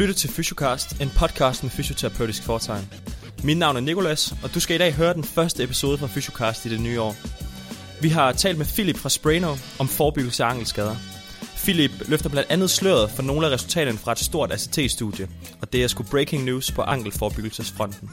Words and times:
Lytter 0.00 0.14
til 0.14 0.30
Fysiocast, 0.30 1.00
en 1.00 1.10
podcast 1.16 1.62
med 1.62 1.70
fysioterapeutisk 1.70 2.42
foretegn. 2.42 2.92
Mit 3.44 3.58
navn 3.58 3.76
er 3.76 3.80
Nikolas, 3.80 4.34
og 4.42 4.54
du 4.54 4.60
skal 4.60 4.74
i 4.74 4.78
dag 4.78 4.92
høre 4.92 5.14
den 5.14 5.24
første 5.24 5.62
episode 5.62 5.98
fra 5.98 6.06
Fysiocast 6.06 6.66
i 6.66 6.68
det 6.68 6.80
nye 6.80 7.00
år. 7.00 7.16
Vi 8.02 8.08
har 8.08 8.32
talt 8.32 8.58
med 8.58 8.66
Philip 8.66 8.96
fra 8.96 9.08
Sprano 9.08 9.56
om 9.78 9.88
forebyggelse 9.88 10.44
af 10.44 10.48
ankelskader. 10.48 10.96
Philip 11.56 11.90
løfter 12.08 12.28
blandt 12.28 12.50
andet 12.50 12.70
sløret 12.70 13.10
for 13.10 13.22
nogle 13.22 13.46
af 13.46 13.50
resultaterne 13.50 13.98
fra 13.98 14.12
et 14.12 14.18
stort 14.18 14.52
ACT-studie, 14.52 15.28
og 15.62 15.72
det 15.72 15.82
er 15.82 15.88
sgu 15.88 16.02
breaking 16.02 16.44
news 16.44 16.72
på 16.72 16.82
ankelforebyggelsesfronten. 16.82 18.10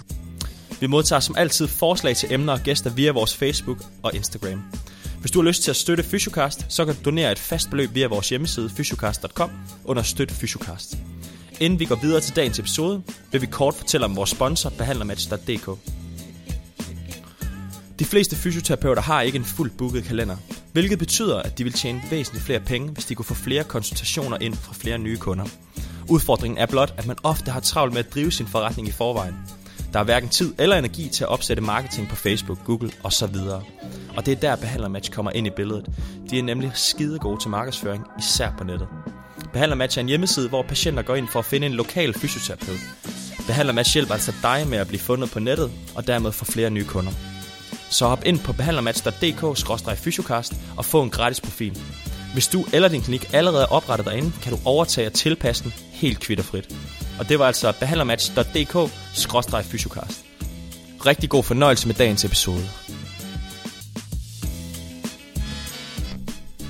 Vi 0.79 0.87
modtager 0.87 1.19
som 1.19 1.35
altid 1.37 1.67
forslag 1.67 2.15
til 2.15 2.33
emner 2.33 2.53
og 2.53 2.59
gæster 2.59 2.89
via 2.89 3.11
vores 3.11 3.35
Facebook 3.35 3.83
og 4.03 4.15
Instagram. 4.15 4.63
Hvis 5.19 5.31
du 5.31 5.41
har 5.41 5.47
lyst 5.47 5.63
til 5.63 5.71
at 5.71 5.77
støtte 5.77 6.03
Fysiocast, 6.03 6.65
så 6.69 6.85
kan 6.85 6.95
du 6.95 6.99
donere 7.05 7.31
et 7.31 7.39
fast 7.39 7.69
beløb 7.69 7.89
via 7.93 8.07
vores 8.07 8.29
hjemmeside 8.29 8.69
fysiocast.com 8.69 9.51
under 9.85 10.03
Støt 10.03 10.31
Fysiocast. 10.31 10.97
Inden 11.59 11.79
vi 11.79 11.85
går 11.85 11.95
videre 11.95 12.21
til 12.21 12.35
dagens 12.35 12.59
episode, 12.59 13.03
vil 13.31 13.41
vi 13.41 13.45
kort 13.45 13.73
fortælle 13.73 14.05
om 14.05 14.15
vores 14.15 14.29
sponsor, 14.29 14.69
behandlermatch.dk. 14.69 15.79
De 17.99 18.05
fleste 18.05 18.35
fysioterapeuter 18.35 19.01
har 19.01 19.21
ikke 19.21 19.35
en 19.35 19.45
fuldt 19.45 19.77
booket 19.77 20.03
kalender, 20.03 20.35
hvilket 20.73 20.99
betyder, 20.99 21.41
at 21.41 21.57
de 21.57 21.63
vil 21.63 21.73
tjene 21.73 22.01
væsentligt 22.09 22.45
flere 22.45 22.59
penge, 22.59 22.89
hvis 22.89 23.05
de 23.05 23.15
kunne 23.15 23.25
få 23.25 23.33
flere 23.33 23.63
konsultationer 23.63 24.37
ind 24.41 24.53
fra 24.53 24.73
flere 24.73 24.97
nye 24.97 25.17
kunder. 25.17 25.45
Udfordringen 26.09 26.57
er 26.57 26.65
blot, 26.65 26.93
at 26.97 27.07
man 27.07 27.17
ofte 27.23 27.51
har 27.51 27.59
travlt 27.59 27.93
med 27.93 27.99
at 27.99 28.13
drive 28.13 28.31
sin 28.31 28.47
forretning 28.47 28.87
i 28.87 28.91
forvejen. 28.91 29.35
Der 29.93 29.99
er 29.99 30.03
hverken 30.03 30.29
tid 30.29 30.53
eller 30.59 30.75
energi 30.75 31.09
til 31.09 31.23
at 31.23 31.29
opsætte 31.29 31.63
marketing 31.63 32.09
på 32.09 32.15
Facebook, 32.15 32.65
Google 32.65 32.91
osv. 33.03 33.35
Og 34.17 34.25
det 34.25 34.31
er 34.31 34.39
der 34.39 34.55
Behandlermatch 34.55 35.11
kommer 35.11 35.31
ind 35.31 35.47
i 35.47 35.51
billedet. 35.55 35.85
De 36.29 36.39
er 36.39 36.43
nemlig 36.43 36.71
skide 36.73 37.19
gode 37.19 37.41
til 37.41 37.49
markedsføring, 37.49 38.03
især 38.19 38.51
på 38.57 38.63
nettet. 38.63 38.87
Behandlermatch 39.57 39.97
er 39.97 40.01
en 40.01 40.07
hjemmeside, 40.07 40.49
hvor 40.49 40.61
patienter 40.61 41.03
går 41.03 41.15
ind 41.15 41.27
for 41.27 41.39
at 41.39 41.45
finde 41.45 41.67
en 41.67 41.73
lokal 41.73 42.13
fysioterapeut. 42.13 42.79
Behandlermatch 43.47 43.93
hjælper 43.93 44.13
altså 44.13 44.33
dig 44.41 44.67
med 44.67 44.77
at 44.77 44.87
blive 44.87 44.99
fundet 44.99 45.31
på 45.31 45.39
nettet, 45.39 45.71
og 45.95 46.07
dermed 46.07 46.31
få 46.31 46.45
flere 46.45 46.69
nye 46.69 46.85
kunder. 46.85 47.11
Så 47.89 48.07
hop 48.07 48.21
ind 48.25 48.39
på 48.39 48.53
behandlermatch.dk-fysiocast 48.53 50.53
og 50.77 50.85
få 50.85 51.03
en 51.03 51.09
gratis 51.09 51.41
profil. 51.41 51.81
Hvis 52.33 52.47
du 52.47 52.65
eller 52.73 52.89
din 52.89 53.01
klinik 53.01 53.33
allerede 53.33 53.61
er 53.61 53.67
oprettet 53.67 54.07
derinde, 54.07 54.31
kan 54.41 54.53
du 54.53 54.59
overtage 54.65 55.07
og 55.07 55.13
tilpasse 55.13 55.63
den 55.63 55.73
helt 55.91 56.19
kvitterfrit. 56.19 56.75
Og 57.19 57.29
det 57.29 57.39
var 57.39 57.47
altså 57.47 57.73
behandlermatch.dk-fysiocast. 57.79 60.25
Rigtig 61.05 61.29
god 61.29 61.43
fornøjelse 61.43 61.87
med 61.87 61.95
dagens 61.95 62.25
episode. 62.25 62.63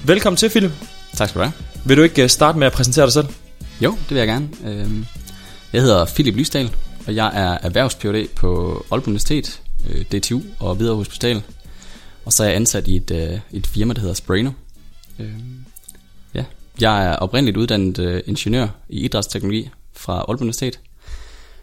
Velkommen 0.06 0.38
til, 0.38 0.50
Philip. 0.50 0.72
Tak 1.14 1.30
skal 1.30 1.42
du 1.42 1.46
have. 1.46 1.67
Vil 1.88 1.98
du 1.98 2.02
ikke 2.02 2.24
øh, 2.24 2.30
starte 2.30 2.60
med 2.60 2.68
at 2.68 2.74
præsentere 2.74 3.06
dig 3.06 3.14
selv? 3.14 3.28
Jo, 3.82 3.92
det 3.92 4.10
vil 4.10 4.18
jeg 4.18 4.28
gerne. 4.28 4.50
Øhm, 4.66 5.06
jeg 5.74 5.82
hedder 5.82 6.06
Philip 6.06 6.36
Lysdal, 6.36 6.72
og 7.08 7.16
jeg 7.16 7.32
er 7.34 7.58
erhvervs 7.62 7.96
phd 7.96 8.28
på 8.36 8.72
Aalborg 8.92 9.08
Universitet, 9.08 9.62
øh, 9.90 10.02
DTU 10.02 10.42
og 10.60 10.76
Hvidovre 10.76 10.98
Hospital. 10.98 11.44
Og 12.26 12.34
så 12.34 12.44
er 12.44 12.48
jeg 12.48 12.56
ansat 12.56 12.88
i 12.88 12.96
et, 12.96 13.12
øh, 13.12 13.40
et 13.52 13.68
firma, 13.68 13.94
der 13.94 14.00
hedder 14.00 14.14
Sprayno. 14.14 14.52
Øhm, 15.20 15.66
ja, 16.34 16.44
jeg 16.80 17.06
er 17.06 17.16
oprindeligt 17.16 17.58
uddannet 17.58 18.24
ingeniør 18.26 18.68
i 18.90 19.00
idrætsteknologi 19.00 19.70
fra 19.94 20.14
Aalborg 20.14 20.42
Universitet, 20.42 20.80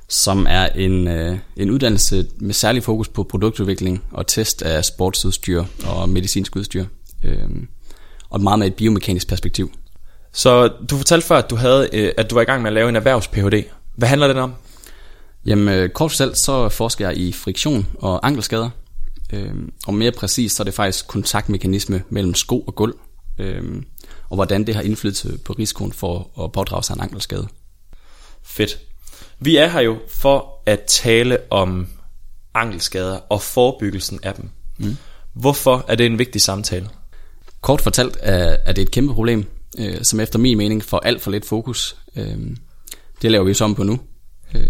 som 0.09 0.47
er 0.49 0.67
en, 0.67 1.09
en 1.57 1.71
uddannelse 1.71 2.27
med 2.37 2.55
særlig 2.55 2.83
fokus 2.83 3.09
på 3.09 3.23
produktudvikling 3.23 4.05
og 4.11 4.27
test 4.27 4.63
af 4.63 4.85
sportsudstyr 4.85 5.65
og 5.87 6.09
medicinsk 6.09 6.57
udstyr. 6.57 6.85
Øhm, 7.25 7.69
og 8.31 8.41
meget 8.41 8.59
med 8.59 8.67
et 8.67 8.75
biomekanisk 8.75 9.29
perspektiv. 9.29 9.73
Så 10.35 10.69
du 10.91 10.97
fortalte 10.97 11.27
før, 11.27 11.37
at 11.37 11.51
du, 11.51 11.57
havde, 11.57 11.89
øh, 11.93 12.13
at 12.17 12.31
du 12.31 12.35
var 12.35 12.43
i 12.43 12.45
gang 12.45 12.63
med 12.63 12.69
at 12.69 12.75
lave 12.75 12.89
en 12.89 12.97
erhvervs-PhD. 12.97 13.65
Hvad 13.97 14.09
handler 14.09 14.29
den 14.29 14.37
om? 14.37 14.55
Jamen, 15.47 15.69
øh, 15.69 15.89
kort 15.89 16.11
fortalt, 16.11 16.39
så 16.39 16.69
forsker 16.69 17.09
jeg 17.09 17.19
i 17.19 17.33
friktion 17.33 17.87
og 17.99 18.27
ankelskader. 18.27 18.71
Øhm, 19.33 19.73
og 19.87 19.95
mere 19.95 20.13
præcist, 20.13 20.57
så 20.57 20.63
er 20.63 20.65
det 20.65 20.75
faktisk 20.75 21.07
kontaktmekanisme 21.07 22.03
mellem 22.09 22.35
sko 22.35 22.61
og 22.61 22.75
gulv. 22.75 22.95
Øhm, 23.39 23.85
og 24.31 24.35
hvordan 24.35 24.67
det 24.67 24.75
har 24.75 24.83
indflydelse 24.83 25.39
på 25.39 25.53
risikoen 25.53 25.93
for 25.93 26.45
at 26.45 26.53
pådrage 26.53 26.83
sig 26.83 26.95
en 26.95 27.01
ankelskade. 27.01 27.49
Fedt. 28.43 28.79
Vi 29.39 29.57
er 29.57 29.69
her 29.69 29.81
jo 29.81 29.99
for 30.09 30.63
at 30.67 30.81
tale 30.83 31.39
om 31.51 31.89
ankelskader 32.55 33.17
og 33.17 33.43
forebyggelsen 33.43 34.21
af 34.23 34.35
dem. 34.35 34.51
Mm. 34.79 34.97
Hvorfor 35.33 35.85
er 35.89 35.95
det 35.95 36.07
en 36.07 36.19
vigtig 36.19 36.41
samtale? 36.41 36.89
Kort 37.61 37.81
fortalt 37.81 38.19
er, 38.21 38.57
er 38.65 38.73
det 38.73 38.83
et 38.83 38.91
kæmpe 38.91 39.15
problem, 39.15 39.47
øh, 39.79 40.03
som 40.03 40.21
efter 40.21 40.39
min 40.39 40.59
mening 40.59 40.85
får 40.85 40.99
alt 40.99 41.23
for 41.23 41.31
lidt 41.31 41.45
fokus. 41.45 41.97
Øhm, 42.17 42.57
det 43.23 43.31
laver 43.31 43.45
vi 43.45 43.55
så 43.55 43.65
om 43.65 43.75
på 43.75 43.83
nu. 43.83 44.01
Øh, 44.55 44.67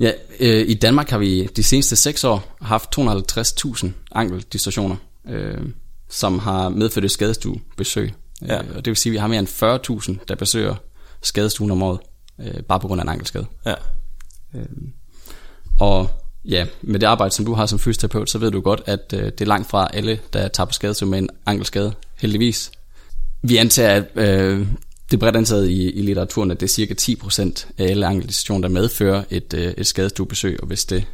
ja, 0.00 0.10
øh, 0.40 0.68
I 0.68 0.74
Danmark 0.74 1.10
har 1.10 1.18
vi 1.18 1.46
de 1.46 1.62
seneste 1.62 1.96
6 1.96 2.24
år 2.24 2.56
haft 2.62 2.98
250.000 2.98 3.88
ankeldistorsioner, 4.12 4.96
øh, 5.28 5.60
som 6.08 6.38
har 6.38 6.68
medført 6.68 7.04
et 7.04 7.10
skadestuebesøg. 7.10 8.12
Ja. 8.42 8.62
Øh, 8.62 8.68
og 8.68 8.84
det 8.84 8.86
vil 8.86 8.96
sige, 8.96 9.10
at 9.10 9.12
vi 9.12 9.18
har 9.18 9.26
mere 9.26 9.38
end 9.38 9.48
40.000, 10.18 10.24
der 10.28 10.34
besøger 10.34 10.74
skadestuen 11.22 11.70
om 11.70 11.82
året, 11.82 12.00
øh, 12.40 12.62
bare 12.62 12.80
på 12.80 12.86
grund 12.88 13.00
af 13.00 13.04
en 13.04 13.08
ankelskade. 13.08 13.46
Ja. 13.66 13.74
Og 15.80 16.10
ja, 16.44 16.66
med 16.82 17.00
det 17.00 17.06
arbejde, 17.06 17.34
som 17.34 17.44
du 17.44 17.54
har 17.54 17.66
som 17.66 17.78
fysioterapeut, 17.78 18.30
så 18.30 18.38
ved 18.38 18.50
du 18.50 18.60
godt, 18.60 18.82
at 18.86 19.12
øh, 19.14 19.24
det 19.24 19.40
er 19.40 19.46
langt 19.46 19.70
fra 19.70 19.88
alle, 19.94 20.20
der 20.32 20.48
tager 20.48 20.66
på 20.66 20.72
skadestue 20.72 21.08
med 21.08 21.18
en 21.18 21.28
ankelskade, 21.46 21.92
heldigvis. 22.16 22.70
Vi 23.42 23.56
antager, 23.56 23.90
at 23.90 24.04
øh, 24.14 24.58
det 25.10 25.16
er 25.16 25.18
bredt 25.18 25.36
antaget 25.36 25.68
i, 25.68 25.90
i 25.90 26.02
litteraturen, 26.02 26.50
at 26.50 26.60
det 26.60 26.66
er 26.66 26.70
cirka 26.70 26.94
10% 27.00 27.66
af 27.78 27.84
alle 27.84 28.06
ankeldistorsioner, 28.06 28.68
der 28.68 28.74
medfører 28.74 29.24
et, 29.30 29.54
øh, 29.54 29.74
et 29.76 29.86
skadestuebesøg, 29.86 30.60
og 30.60 30.66
hvis 30.66 30.84
det 30.84 31.04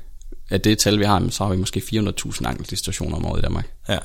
er 0.51 0.59
det 0.59 0.79
tal, 0.79 0.99
vi 0.99 1.05
har, 1.05 1.29
så 1.31 1.45
har 1.45 1.51
vi 1.51 1.57
måske 1.57 1.83
400.000 1.95 2.49
ankeldistorsioner 2.49 3.17
om 3.17 3.27
året 3.27 3.39
i 3.39 3.43
Danmark. 3.43 3.71
Ja. 3.89 3.99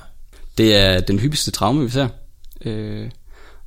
Det 0.58 0.76
er 0.76 1.00
den 1.00 1.20
hyppigste 1.20 1.52
traume, 1.52 1.84
vi 1.84 1.90
ser. 1.90 2.08
Øh, 2.66 3.10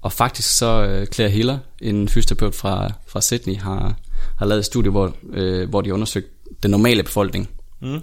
og 0.02 0.12
faktisk 0.12 0.56
så 0.56 0.82
øh, 0.82 1.06
Claire 1.06 1.30
Hiller, 1.30 1.58
en 1.80 2.08
fysioterapeut 2.08 2.54
fra, 2.54 2.92
fra 3.06 3.20
Sydney, 3.20 3.56
har, 3.56 3.96
har 4.38 4.46
lavet 4.46 4.58
et 4.58 4.64
studie, 4.64 4.90
hvor, 4.90 5.16
øh, 5.32 5.68
hvor 5.68 5.80
de 5.80 5.88
har 5.88 5.94
undersøgt 5.94 6.26
den 6.62 6.70
normale 6.70 7.02
befolkning. 7.02 7.48
Mm. 7.80 7.94
Øh, 7.94 8.00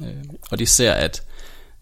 og 0.51 0.59
de 0.59 0.65
ser, 0.65 0.91
at 0.91 1.23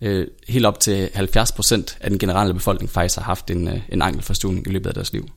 øh, 0.06 0.28
helt 0.48 0.66
op 0.66 0.80
til 0.80 1.10
70% 1.16 1.98
af 2.02 2.10
den 2.10 2.20
generelle 2.20 2.54
befolkning 2.54 2.90
faktisk 2.90 3.16
har 3.16 3.24
haft 3.24 3.52
en, 3.52 3.68
øh, 3.68 3.80
en 3.90 4.02
ankelforstuvning 4.02 4.68
i 4.68 4.72
løbet 4.72 4.88
af 4.88 4.94
deres 4.94 5.14
liv. 5.14 5.28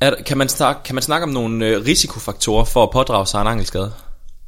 Er, 0.00 0.22
kan, 0.26 0.38
man 0.38 0.48
snakke, 0.48 0.82
kan 0.84 0.94
man 0.94 1.02
snakke 1.02 1.24
om 1.24 1.30
nogle 1.30 1.66
øh, 1.66 1.86
risikofaktorer 1.86 2.64
for 2.64 2.82
at 2.82 2.90
pådrage 2.90 3.26
sig 3.26 3.40
en 3.40 3.46
ankelskade? 3.46 3.92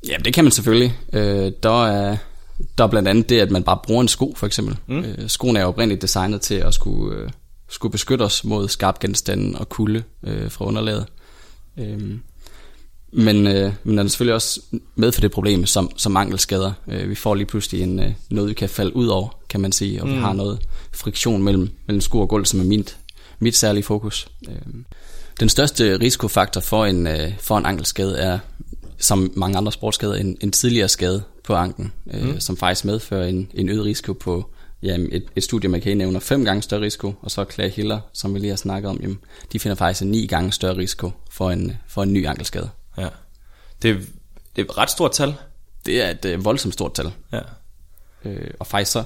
Ja, 0.08 0.16
det 0.24 0.34
kan 0.34 0.44
man 0.44 0.50
selvfølgelig. 0.50 0.98
Øh, 1.12 1.52
der, 1.62 1.86
er, 1.86 2.16
der 2.78 2.84
er 2.84 2.88
blandt 2.88 3.08
andet 3.08 3.28
det, 3.28 3.40
at 3.40 3.50
man 3.50 3.62
bare 3.62 3.78
bruger 3.84 4.00
en 4.00 4.08
sko, 4.08 4.34
for 4.36 4.46
eksempel. 4.46 4.76
Mm. 4.86 4.98
Øh, 4.98 5.28
skoen 5.28 5.56
er 5.56 5.60
jo 5.60 5.68
oprindeligt 5.68 6.02
designet 6.02 6.40
til 6.40 6.54
at 6.54 6.74
skulle, 6.74 7.16
øh, 7.16 7.30
skulle 7.68 7.92
beskytte 7.92 8.22
os 8.22 8.44
mod 8.44 8.68
skarp 8.68 8.98
genstande 8.98 9.58
og 9.58 9.68
kulde 9.68 10.02
øh, 10.24 10.50
fra 10.50 10.64
underlaget. 10.64 11.06
Øh, 11.78 12.18
men, 13.12 13.46
øh, 13.46 13.72
men 13.84 13.96
der 13.96 14.04
er 14.04 14.08
selvfølgelig 14.08 14.34
også 14.34 14.60
med 14.94 15.12
for 15.12 15.20
det 15.20 15.30
problem, 15.30 15.66
som, 15.66 15.90
som 15.96 16.16
ankelskader. 16.16 16.72
Øh, 16.88 17.10
vi 17.10 17.14
får 17.14 17.34
lige 17.34 17.46
pludselig 17.46 17.82
en, 17.82 18.00
øh, 18.00 18.12
noget, 18.30 18.48
vi 18.48 18.54
kan 18.54 18.68
falde 18.68 18.96
ud 18.96 19.06
over, 19.06 19.38
kan 19.48 19.60
man 19.60 19.72
sige, 19.72 20.02
og 20.02 20.08
mm. 20.08 20.14
vi 20.14 20.18
har 20.18 20.32
noget 20.32 20.58
friktion 20.92 21.42
mellem, 21.42 21.70
mellem 21.86 22.00
sko 22.00 22.20
og 22.20 22.28
gulv, 22.28 22.44
som 22.44 22.60
er 22.60 22.64
mit, 22.64 22.96
mit 23.38 23.56
særlige 23.56 23.84
fokus. 23.84 24.28
Øh, 24.48 24.56
den 25.40 25.48
største 25.48 26.00
risikofaktor 26.00 26.60
for 26.60 26.86
en, 26.86 27.06
øh, 27.06 27.32
for 27.40 27.58
en 27.58 27.66
ankelskade 27.66 28.18
er, 28.18 28.38
som 28.98 29.32
mange 29.36 29.56
andre 29.56 29.72
sportsskader, 29.72 30.14
en, 30.14 30.36
en 30.40 30.52
tidligere 30.52 30.88
skade 30.88 31.22
på 31.44 31.54
anklen, 31.54 31.92
øh, 32.14 32.24
mm. 32.24 32.40
som 32.40 32.56
faktisk 32.56 32.84
medfører 32.84 33.26
en, 33.26 33.48
en 33.54 33.68
øget 33.68 33.84
risiko 33.84 34.12
på 34.12 34.50
jamen, 34.82 35.08
et, 35.12 35.24
et 35.36 35.44
studie, 35.44 35.70
man 35.70 35.80
kan 35.80 35.96
nævne 35.96 36.20
fem 36.20 36.44
gange 36.44 36.62
større 36.62 36.80
risiko, 36.80 37.14
og 37.22 37.30
så 37.30 37.44
Claire 37.52 37.70
Hiller, 37.70 38.00
som 38.12 38.34
vi 38.34 38.38
lige 38.38 38.50
har 38.50 38.56
snakket 38.56 38.90
om, 38.90 38.98
jamen, 39.02 39.18
de 39.52 39.58
finder 39.58 39.74
faktisk 39.74 40.02
en 40.02 40.10
ni 40.10 40.26
gange 40.26 40.52
større 40.52 40.76
risiko 40.76 41.10
for 41.30 41.50
en, 41.50 41.72
for 41.88 42.02
en 42.02 42.12
ny 42.12 42.26
ankelskade. 42.26 42.68
Ja. 42.98 43.08
Det, 43.82 43.90
er- 43.90 43.94
det 44.56 44.62
er 44.62 44.64
et 44.64 44.78
ret 44.78 44.90
stort 44.90 45.12
tal. 45.12 45.34
Det 45.86 46.02
er 46.02 46.10
et 46.10 46.24
øh, 46.24 46.44
voldsomt 46.44 46.74
stort 46.74 46.94
tal. 46.94 47.12
Ja. 47.32 47.40
Øh, 48.24 48.50
og 48.60 48.66
faktisk 48.66 48.92
så 48.92 49.04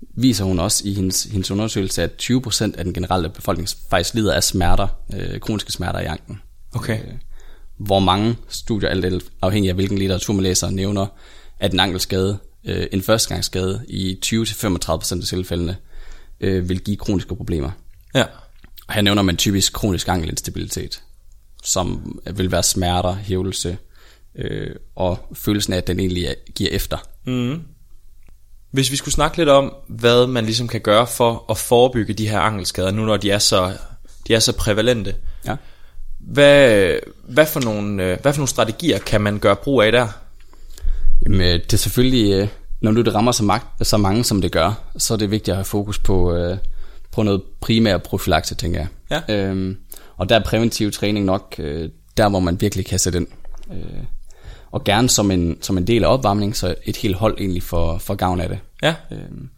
viser 0.00 0.44
hun 0.44 0.58
også 0.58 0.82
i 0.88 0.94
hendes, 0.94 1.24
hendes 1.24 1.50
undersøgelse, 1.50 2.02
at 2.02 2.10
20% 2.22 2.62
af 2.78 2.84
den 2.84 2.94
generelle 2.94 3.28
befolkning 3.28 3.68
faktisk 3.90 4.14
lider 4.14 4.34
af 4.34 4.44
smerter, 4.44 4.88
øh, 5.14 5.40
kroniske 5.40 5.72
smerter 5.72 6.00
i 6.00 6.04
anklen. 6.04 6.42
Okay. 6.74 6.98
Øh, 7.00 7.12
hvor 7.76 7.98
mange 7.98 8.36
studier, 8.48 8.88
alt 8.88 9.24
afhængig 9.42 9.68
af 9.68 9.74
hvilken 9.74 9.98
litteratur 9.98 10.34
man 10.34 10.42
læser, 10.42 10.70
nævner, 10.70 11.06
at 11.60 11.72
en 11.72 11.80
ankelskade, 11.80 12.38
øh, 12.64 12.86
en 12.92 13.02
førstegangsskade 13.02 13.84
i 13.88 14.18
20-35% 14.26 15.20
af 15.20 15.26
tilfældene, 15.26 15.76
øh, 16.40 16.68
vil 16.68 16.80
give 16.80 16.96
kroniske 16.96 17.36
problemer. 17.36 17.70
Ja. 18.14 18.24
Og 18.88 18.94
her 18.94 19.02
nævner 19.02 19.22
man 19.22 19.36
typisk 19.36 19.72
kronisk 19.72 20.08
ankelinstabilitet, 20.08 21.02
som 21.62 22.18
vil 22.34 22.52
være 22.52 22.62
smerter, 22.62 23.14
hævelse, 23.14 23.78
øh, 24.38 24.70
og 24.96 25.28
følelsen 25.34 25.72
af, 25.72 25.76
at 25.76 25.86
den 25.86 26.00
egentlig 26.00 26.24
er, 26.24 26.34
giver 26.54 26.70
efter. 26.70 26.96
Hvis 28.70 28.90
vi 28.90 28.96
skulle 28.96 29.14
snakke 29.14 29.36
lidt 29.36 29.48
om, 29.48 29.74
hvad 29.88 30.26
man 30.26 30.44
ligesom 30.44 30.68
kan 30.68 30.80
gøre 30.80 31.06
for 31.06 31.44
at 31.50 31.56
forebygge 31.56 32.14
de 32.14 32.28
her 32.28 32.40
ankelskader, 32.40 32.90
nu 32.90 33.04
når 33.04 33.16
de 33.16 33.30
er 33.30 33.38
så, 33.38 33.72
de 34.28 34.34
er 34.34 34.38
så 34.38 34.56
prævalente. 34.56 35.14
Ja. 35.46 35.56
Hvad, 36.20 36.90
hvad, 37.28 37.46
for 37.46 37.60
nogle, 37.60 38.04
øh, 38.04 38.18
hvad 38.22 38.32
for 38.32 38.38
nogle 38.38 38.48
strategier 38.48 38.98
kan 38.98 39.20
man 39.20 39.38
gøre 39.38 39.56
brug 39.56 39.82
af 39.82 39.92
der? 39.92 40.08
Jamen, 41.24 41.40
øh, 41.40 41.52
det 41.52 41.72
er 41.72 41.76
selvfølgelig, 41.76 42.32
øh, 42.32 42.48
når 42.80 42.92
nu 42.92 43.02
det 43.02 43.14
rammer 43.14 43.32
så, 43.32 43.44
magt, 43.44 43.86
så 43.86 43.96
mange, 43.96 44.24
som 44.24 44.40
det 44.40 44.52
gør, 44.52 44.90
så 44.98 45.14
er 45.14 45.18
det 45.18 45.30
vigtigt 45.30 45.48
at 45.48 45.56
have 45.56 45.64
fokus 45.64 45.98
på, 45.98 46.48
på 47.12 47.22
noget 47.22 47.42
primær 47.60 47.98
profilakse, 47.98 48.54
tænker 48.54 48.80
jeg. 48.80 49.22
Ja. 49.28 49.34
Øhm, 49.34 49.76
og 50.16 50.28
der 50.28 50.36
er 50.36 50.44
præventiv 50.44 50.92
træning 50.92 51.24
nok 51.24 51.54
øh, 51.58 51.90
der, 52.16 52.28
hvor 52.28 52.40
man 52.40 52.60
virkelig 52.60 52.86
kan 52.86 52.98
sætte 52.98 53.18
ind. 53.18 53.26
Øh, 53.72 54.04
og 54.70 54.84
gerne 54.84 55.08
som 55.08 55.30
en, 55.30 55.58
som 55.60 55.78
en 55.78 55.86
del 55.86 56.04
af 56.04 56.12
opvarmning, 56.12 56.56
så 56.56 56.74
et 56.84 56.96
helt 56.96 57.16
hold 57.16 57.38
egentlig 57.40 57.62
for, 57.62 57.98
for 57.98 58.14
gavn 58.14 58.40
af 58.40 58.48
det. 58.48 58.58
Ja. 58.82 58.94
Øhm, 59.12 59.48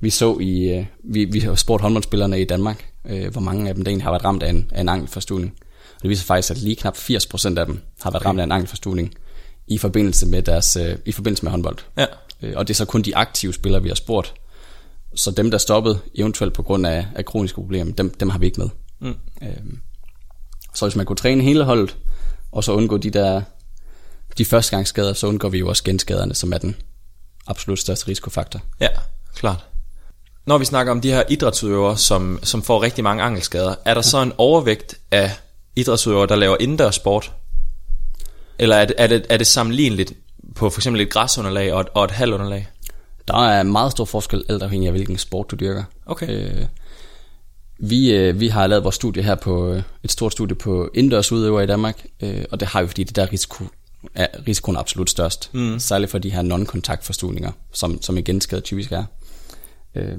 vi 0.00 0.10
så 0.10 0.38
i, 0.40 0.68
øh, 0.68 0.86
vi, 1.04 1.24
vi 1.24 1.40
har 1.40 1.54
spurgt 1.54 1.82
håndboldspillerne 1.82 2.40
i 2.40 2.44
Danmark, 2.44 2.92
øh, 3.04 3.32
hvor 3.32 3.40
mange 3.40 3.68
af 3.68 3.74
dem 3.74 3.84
der 3.84 3.90
egentlig 3.90 4.04
har 4.04 4.10
været 4.10 4.24
ramt 4.24 4.42
af 4.42 4.50
en, 4.50 4.70
af 4.72 4.80
en 4.80 4.88
ankelforstuning. 4.88 5.54
Og 5.96 6.02
det 6.02 6.10
viser 6.10 6.24
faktisk, 6.24 6.50
at 6.50 6.58
lige 6.58 6.76
knap 6.76 6.96
80% 6.96 7.58
af 7.58 7.66
dem 7.66 7.80
har 8.00 8.10
været 8.10 8.22
okay. 8.22 8.26
ramt 8.26 8.40
af 8.40 8.44
en 8.44 8.52
ankelforstuning 8.52 9.14
i 9.66 9.78
forbindelse 9.78 10.26
med 10.26 10.42
deres 10.42 10.76
øh, 10.76 10.96
i 11.06 11.12
forbindelse 11.12 11.44
med 11.44 11.50
håndbold. 11.50 11.78
Ja. 11.98 12.06
Øh, 12.42 12.52
og 12.56 12.68
det 12.68 12.74
er 12.74 12.76
så 12.76 12.84
kun 12.84 13.02
de 13.02 13.16
aktive 13.16 13.54
spillere, 13.54 13.82
vi 13.82 13.88
har 13.88 13.94
spurgt. 13.94 14.34
Så 15.14 15.30
dem, 15.30 15.50
der 15.50 15.58
stoppede 15.58 15.98
eventuelt 16.14 16.54
på 16.54 16.62
grund 16.62 16.86
af, 16.86 17.06
af 17.14 17.24
kroniske 17.24 17.54
problemer, 17.54 17.92
dem, 17.92 18.10
dem 18.10 18.30
har 18.30 18.38
vi 18.38 18.46
ikke 18.46 18.60
med. 18.60 18.68
Mm. 19.00 19.14
Øhm, 19.42 19.78
så 20.74 20.86
hvis 20.86 20.96
man 20.96 21.06
kunne 21.06 21.16
træne 21.16 21.42
hele 21.42 21.64
holdet, 21.64 21.96
og 22.52 22.64
så 22.64 22.72
undgå 22.72 22.96
de 22.96 23.10
der 23.10 23.42
de 24.38 24.44
førstegangsskader, 24.44 25.12
så 25.12 25.26
undgår 25.26 25.48
vi 25.48 25.58
jo 25.58 25.68
også 25.68 25.84
genskaderne, 25.84 26.34
som 26.34 26.52
er 26.52 26.58
den 26.58 26.76
absolut 27.46 27.78
største 27.78 28.08
risikofaktor. 28.08 28.60
Ja, 28.80 28.88
klart. 29.34 29.64
Når 30.46 30.58
vi 30.58 30.64
snakker 30.64 30.92
om 30.92 31.00
de 31.00 31.10
her 31.10 31.22
idrætsudøvere, 31.28 31.96
som, 31.96 32.38
som 32.42 32.62
får 32.62 32.82
rigtig 32.82 33.04
mange 33.04 33.22
ankelskader, 33.22 33.74
er 33.84 33.94
der 33.94 34.02
så 34.02 34.22
en 34.22 34.32
overvægt 34.38 34.94
af 35.10 35.30
idrætsudøvere, 35.76 36.26
der 36.26 36.36
laver 36.36 36.56
indendørs 36.60 36.94
sport? 36.94 37.32
Eller 38.58 38.76
er 38.76 38.84
det, 38.84 38.96
er 38.98 39.06
det, 39.06 39.26
er 39.30 39.36
det 39.36 39.46
sammenligneligt 39.46 40.12
på 40.54 40.70
for 40.70 40.78
eksempel 40.80 41.00
et 41.02 41.10
græsunderlag 41.10 41.72
og 41.72 41.80
et, 41.80 41.88
og 41.94 42.04
et 42.04 42.10
halvunderlag? 42.10 42.68
Der 43.28 43.46
er 43.46 43.62
meget 43.62 43.92
stor 43.92 44.04
forskel, 44.04 44.44
alt 44.48 44.62
afhængig 44.62 44.86
af 44.86 44.92
hvilken 44.92 45.18
sport 45.18 45.50
du 45.50 45.56
dyrker. 45.56 45.84
Okay. 46.06 46.28
Øh, 46.28 46.66
vi, 47.78 48.12
øh, 48.12 48.40
vi 48.40 48.48
har 48.48 48.66
lavet 48.66 48.84
vores 48.84 48.96
studie 48.96 49.22
her 49.22 49.34
på 49.34 49.72
øh, 49.72 49.82
et 50.04 50.12
stort 50.12 50.32
studie 50.32 50.56
på 50.56 50.90
indendørs 50.94 51.32
udøvere 51.32 51.64
i 51.64 51.66
Danmark, 51.66 52.06
øh, 52.22 52.44
og 52.50 52.60
det 52.60 52.68
har 52.68 52.82
vi, 52.82 52.88
fordi 52.88 53.04
det 53.04 53.16
der 53.16 53.32
risiko, 53.32 53.64
er 54.14 54.26
risikoen 54.48 54.76
absolut 54.76 55.10
størst. 55.10 55.50
Mm. 55.54 55.78
Særligt 55.78 56.10
for 56.10 56.18
de 56.18 56.30
her 56.30 56.42
non-kontakt 56.42 57.04
forstuninger, 57.04 57.52
som, 57.72 58.02
som 58.02 58.18
igen 58.18 58.40
skade 58.40 58.60
typisk 58.60 58.92
er. 58.92 59.04
Øh, 59.94 60.18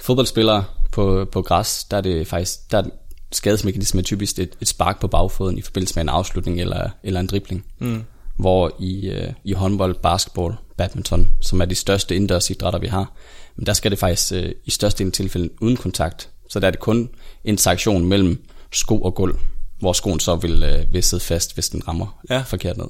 fodboldspillere 0.00 0.64
på, 0.92 1.24
på 1.32 1.42
græs, 1.42 1.84
der 1.90 1.96
er 1.96 2.00
det 2.00 2.26
faktisk, 2.26 2.70
der 2.70 2.78
er 2.78 2.84
skadesmekanisme 3.32 4.02
typisk 4.02 4.38
et, 4.38 4.56
et 4.60 4.68
spark 4.68 5.00
på 5.00 5.08
bagfoden 5.08 5.58
i 5.58 5.62
forbindelse 5.62 5.94
med 5.94 6.02
en 6.02 6.08
afslutning 6.08 6.60
eller, 6.60 6.90
eller 7.02 7.20
en 7.20 7.26
dribling. 7.26 7.64
Mm. 7.78 8.02
Hvor 8.38 8.76
i, 8.80 9.08
øh, 9.08 9.32
i 9.44 9.52
håndbold, 9.52 9.94
basketball, 10.02 10.54
badminton, 10.76 11.28
som 11.40 11.60
er 11.60 11.64
de 11.64 11.74
største 11.74 12.16
indendørs 12.16 12.50
idrætter, 12.50 12.78
vi 12.78 12.86
har, 12.86 13.12
men 13.56 13.66
der 13.66 13.72
skal 13.72 13.90
det 13.90 13.98
faktisk 13.98 14.32
øh, 14.32 14.52
i 14.64 14.70
største 14.70 15.10
tilfælde 15.10 15.50
uden 15.60 15.76
kontakt. 15.76 16.28
Så 16.52 16.60
der 16.60 16.66
er 16.66 16.70
det 16.70 16.80
kun 16.80 17.08
interaktion 17.44 18.04
mellem 18.04 18.44
sko 18.72 19.00
og 19.00 19.14
gulv, 19.14 19.34
hvor 19.78 19.92
skoen 19.92 20.20
så 20.20 20.36
vil, 20.36 20.62
øh, 20.62 20.92
vil 20.92 21.02
sidde 21.02 21.22
fast, 21.22 21.54
hvis 21.54 21.68
den 21.68 21.88
rammer 21.88 22.18
Ja. 22.30 22.42
forkert 22.46 22.76
ned. 22.76 22.86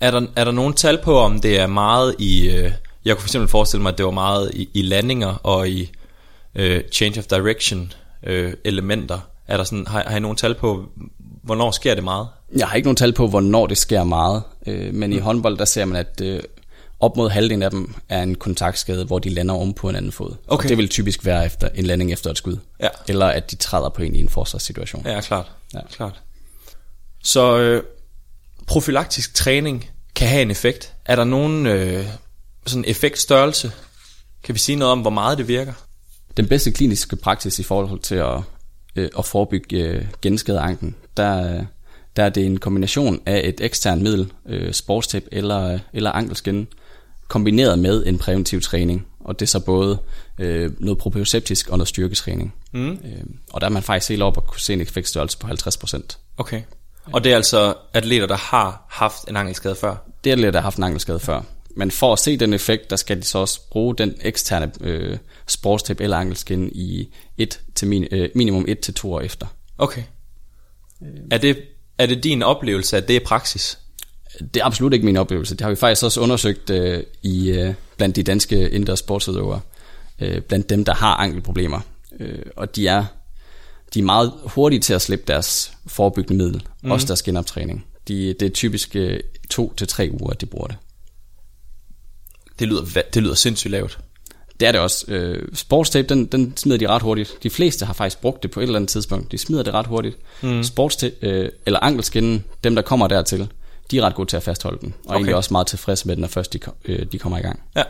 Er 0.00 0.10
der, 0.10 0.26
er 0.36 0.44
der 0.44 0.52
nogen 0.52 0.74
tal 0.74 0.98
på, 1.04 1.18
om 1.18 1.40
det 1.40 1.60
er 1.60 1.66
meget 1.66 2.14
i... 2.18 2.50
Øh, 2.50 2.72
jeg 3.04 3.16
kunne 3.16 3.28
fx 3.28 3.50
forestille 3.50 3.82
mig, 3.82 3.92
at 3.92 3.98
det 3.98 4.06
var 4.06 4.12
meget 4.12 4.50
i, 4.54 4.68
i 4.74 4.82
landinger 4.82 5.34
og 5.42 5.68
i 5.68 5.90
øh, 6.54 6.82
change 6.92 7.18
of 7.18 7.24
direction 7.26 7.92
øh, 8.26 8.52
elementer. 8.64 9.18
Er 9.48 9.56
der 9.56 9.64
sådan, 9.64 9.86
har, 9.86 10.04
har 10.06 10.16
I 10.16 10.20
nogen 10.20 10.36
tal 10.36 10.54
på, 10.54 10.84
hvornår 11.42 11.70
sker 11.70 11.94
det 11.94 12.04
meget? 12.04 12.28
Jeg 12.56 12.68
har 12.68 12.76
ikke 12.76 12.86
nogen 12.86 12.96
tal 12.96 13.12
på, 13.12 13.28
hvornår 13.28 13.66
det 13.66 13.78
sker 13.78 14.04
meget, 14.04 14.42
øh, 14.66 14.94
men 14.94 15.12
i 15.12 15.18
håndbold, 15.18 15.58
der 15.58 15.64
ser 15.64 15.84
man, 15.84 15.96
at 15.96 16.20
øh, 16.24 16.42
op 17.02 17.16
mod 17.16 17.30
halvdelen 17.30 17.62
af 17.62 17.70
dem 17.70 17.94
er 18.08 18.22
en 18.22 18.34
kontaktskade, 18.34 19.04
hvor 19.04 19.18
de 19.18 19.28
lander 19.28 19.54
om 19.54 19.74
på 19.74 19.88
en 19.88 19.96
anden 19.96 20.12
fod. 20.12 20.34
Okay. 20.46 20.64
Og 20.64 20.68
det 20.68 20.78
vil 20.78 20.88
typisk 20.88 21.24
være 21.24 21.46
efter 21.46 21.68
en 21.74 21.86
landing 21.86 22.12
efter 22.12 22.30
et 22.30 22.38
skud. 22.38 22.56
Ja. 22.80 22.88
Eller 23.08 23.26
at 23.26 23.50
de 23.50 23.56
træder 23.56 23.88
på 23.88 24.02
en 24.02 24.16
i 24.16 24.20
en 24.20 24.28
forsvarssituation. 24.28 25.06
Ja, 25.06 25.20
klart. 25.20 25.52
Ja. 25.74 25.80
klart. 25.90 26.20
Så 27.24 27.58
øh, 27.58 27.82
profylaktisk 28.66 29.34
træning 29.34 29.90
kan 30.14 30.28
have 30.28 30.42
en 30.42 30.50
effekt. 30.50 30.94
Er 31.04 31.16
der 31.16 31.24
nogen 31.24 31.66
øh, 31.66 32.06
sådan 32.66 32.84
effektstørrelse? 32.86 33.72
Kan 34.42 34.54
vi 34.54 34.58
sige 34.58 34.76
noget 34.76 34.92
om, 34.92 35.00
hvor 35.00 35.10
meget 35.10 35.38
det 35.38 35.48
virker? 35.48 35.72
Den 36.36 36.48
bedste 36.48 36.70
kliniske 36.70 37.16
praksis 37.16 37.58
i 37.58 37.62
forhold 37.62 38.00
til 38.00 38.14
at, 38.14 38.40
øh, 38.96 39.10
at 39.18 39.24
forebygge 39.24 39.76
øh, 39.76 40.06
genskade 40.22 40.60
af 40.60 40.64
anklen, 40.64 40.94
der, 41.16 41.64
der 42.16 42.24
er 42.24 42.28
det 42.28 42.46
en 42.46 42.58
kombination 42.58 43.20
af 43.26 43.40
et 43.44 43.60
eksternt 43.60 44.02
middel, 44.02 44.32
øh, 44.46 44.72
sportstip 44.72 45.24
eller, 45.32 45.78
eller 45.92 46.12
ankelskin, 46.12 46.68
kombineret 47.32 47.78
med 47.78 48.06
en 48.06 48.18
præventiv 48.18 48.60
træning. 48.60 49.06
Og 49.20 49.40
det 49.40 49.46
er 49.46 49.48
så 49.48 49.60
både 49.60 49.98
øh, 50.38 50.70
noget 50.78 50.98
proprioceptisk 50.98 51.68
og 51.68 51.78
noget 51.78 51.88
styrketræning. 51.88 52.54
Mm. 52.72 52.90
Øh, 52.90 53.24
og 53.52 53.60
der 53.60 53.66
er 53.66 53.70
man 53.70 53.82
faktisk 53.82 54.08
helt 54.08 54.22
op 54.22 54.36
og 54.36 54.46
kunne 54.46 54.60
se 54.60 54.72
en 54.72 54.80
effektstørrelse 54.80 55.38
på 55.38 55.46
50%. 55.46 56.18
Okay. 56.36 56.62
Og 57.04 57.24
det 57.24 57.32
er 57.32 57.36
altså 57.36 57.74
atleter, 57.92 58.26
der 58.26 58.36
har 58.36 58.86
haft 58.90 59.28
en 59.28 59.36
ankelskade 59.36 59.74
før? 59.74 59.96
Det 60.24 60.30
er 60.30 60.34
atleter, 60.34 60.50
der 60.50 60.58
har 60.58 60.62
haft 60.62 60.76
en 60.76 60.84
ankelskade 60.84 61.20
før. 61.20 61.42
Men 61.76 61.90
for 61.90 62.12
at 62.12 62.18
se 62.18 62.36
den 62.36 62.52
effekt, 62.52 62.90
der 62.90 62.96
skal 62.96 63.16
de 63.16 63.22
så 63.22 63.38
også 63.38 63.60
bruge 63.70 63.96
den 63.96 64.14
eksterne 64.20 64.72
øh, 64.80 65.18
sportstip 65.46 66.00
eller 66.00 66.16
ankelskin 66.16 66.70
i 66.74 67.08
et 67.38 67.60
til 67.74 67.88
min, 67.88 68.06
øh, 68.10 68.28
minimum 68.34 68.64
1 68.68 68.78
til 68.78 68.94
to 68.94 69.12
år 69.12 69.20
efter. 69.20 69.46
Okay. 69.78 70.02
Er 71.30 71.38
det, 71.38 71.58
er 71.98 72.06
det 72.06 72.24
din 72.24 72.42
oplevelse, 72.42 72.96
at 72.96 73.08
det 73.08 73.16
er 73.16 73.20
praksis? 73.24 73.78
Det 74.40 74.56
er 74.60 74.64
absolut 74.64 74.92
ikke 74.92 75.04
min 75.04 75.16
oplevelse. 75.16 75.54
Det 75.54 75.60
har 75.60 75.70
vi 75.70 75.76
faktisk 75.76 76.04
også 76.04 76.20
undersøgt 76.20 76.70
øh, 76.70 77.02
i 77.22 77.50
øh, 77.50 77.74
blandt 77.96 78.16
de 78.16 78.22
danske 78.22 78.70
indendørs 78.70 78.98
sportsudøvere. 78.98 79.60
Øh, 80.18 80.40
blandt 80.40 80.70
dem, 80.70 80.84
der 80.84 80.94
har 80.94 81.14
ankelproblemer. 81.14 81.80
Øh, 82.20 82.38
og 82.56 82.76
de 82.76 82.88
er, 82.88 83.04
de 83.94 83.98
er 83.98 84.04
meget 84.04 84.32
hurtige 84.44 84.80
til 84.80 84.94
at 84.94 85.02
slippe 85.02 85.24
deres 85.28 85.72
forebyggende 85.86 86.44
middel. 86.44 86.62
Mm. 86.82 86.90
Også 86.90 87.06
deres 87.06 87.22
genoptræning. 87.22 87.86
De, 88.08 88.34
det 88.40 88.42
er 88.42 88.50
typisk 88.50 88.96
øh, 88.96 89.20
to 89.50 89.74
til 89.76 89.88
tre 89.88 90.10
uger, 90.12 90.30
at 90.30 90.40
de 90.40 90.46
bruger 90.46 90.66
det. 90.66 90.76
Det 92.58 92.68
lyder, 92.68 93.02
det 93.14 93.22
lyder 93.22 93.34
sindssygt 93.34 93.70
lavt. 93.70 93.98
Det 94.60 94.68
er 94.68 94.72
det 94.72 94.80
også. 94.80 95.04
Øh, 95.08 95.48
sportstape, 95.54 96.08
den, 96.08 96.26
den 96.26 96.56
smider 96.56 96.78
de 96.78 96.88
ret 96.88 97.02
hurtigt. 97.02 97.38
De 97.42 97.50
fleste 97.50 97.86
har 97.86 97.92
faktisk 97.92 98.20
brugt 98.20 98.42
det 98.42 98.50
på 98.50 98.60
et 98.60 98.64
eller 98.64 98.76
andet 98.76 98.88
tidspunkt. 98.88 99.32
De 99.32 99.38
smider 99.38 99.62
det 99.62 99.74
ret 99.74 99.86
hurtigt. 99.86 100.16
Mm. 100.42 100.62
Sportstape, 100.62 101.14
øh, 101.22 101.48
eller 101.66 101.80
ankelskinnen, 101.80 102.44
dem 102.64 102.74
der 102.74 102.82
kommer 102.82 103.08
dertil, 103.08 103.48
de 103.90 103.98
er 103.98 104.02
ret 104.02 104.14
gode 104.14 104.28
til 104.28 104.36
at 104.36 104.42
fastholde 104.42 104.78
den. 104.80 104.94
Og 104.98 105.06
okay. 105.06 105.16
egentlig 105.16 105.36
også 105.36 105.54
meget 105.54 105.66
tilfredse 105.66 106.06
med 106.06 106.16
den, 106.16 106.20
når 106.20 106.28
først 106.28 106.52
de, 106.52 106.58
øh, 106.84 107.06
de 107.12 107.18
kommer 107.18 107.38
i 107.38 107.42
gang. 107.42 107.62
Ja. 107.76 107.82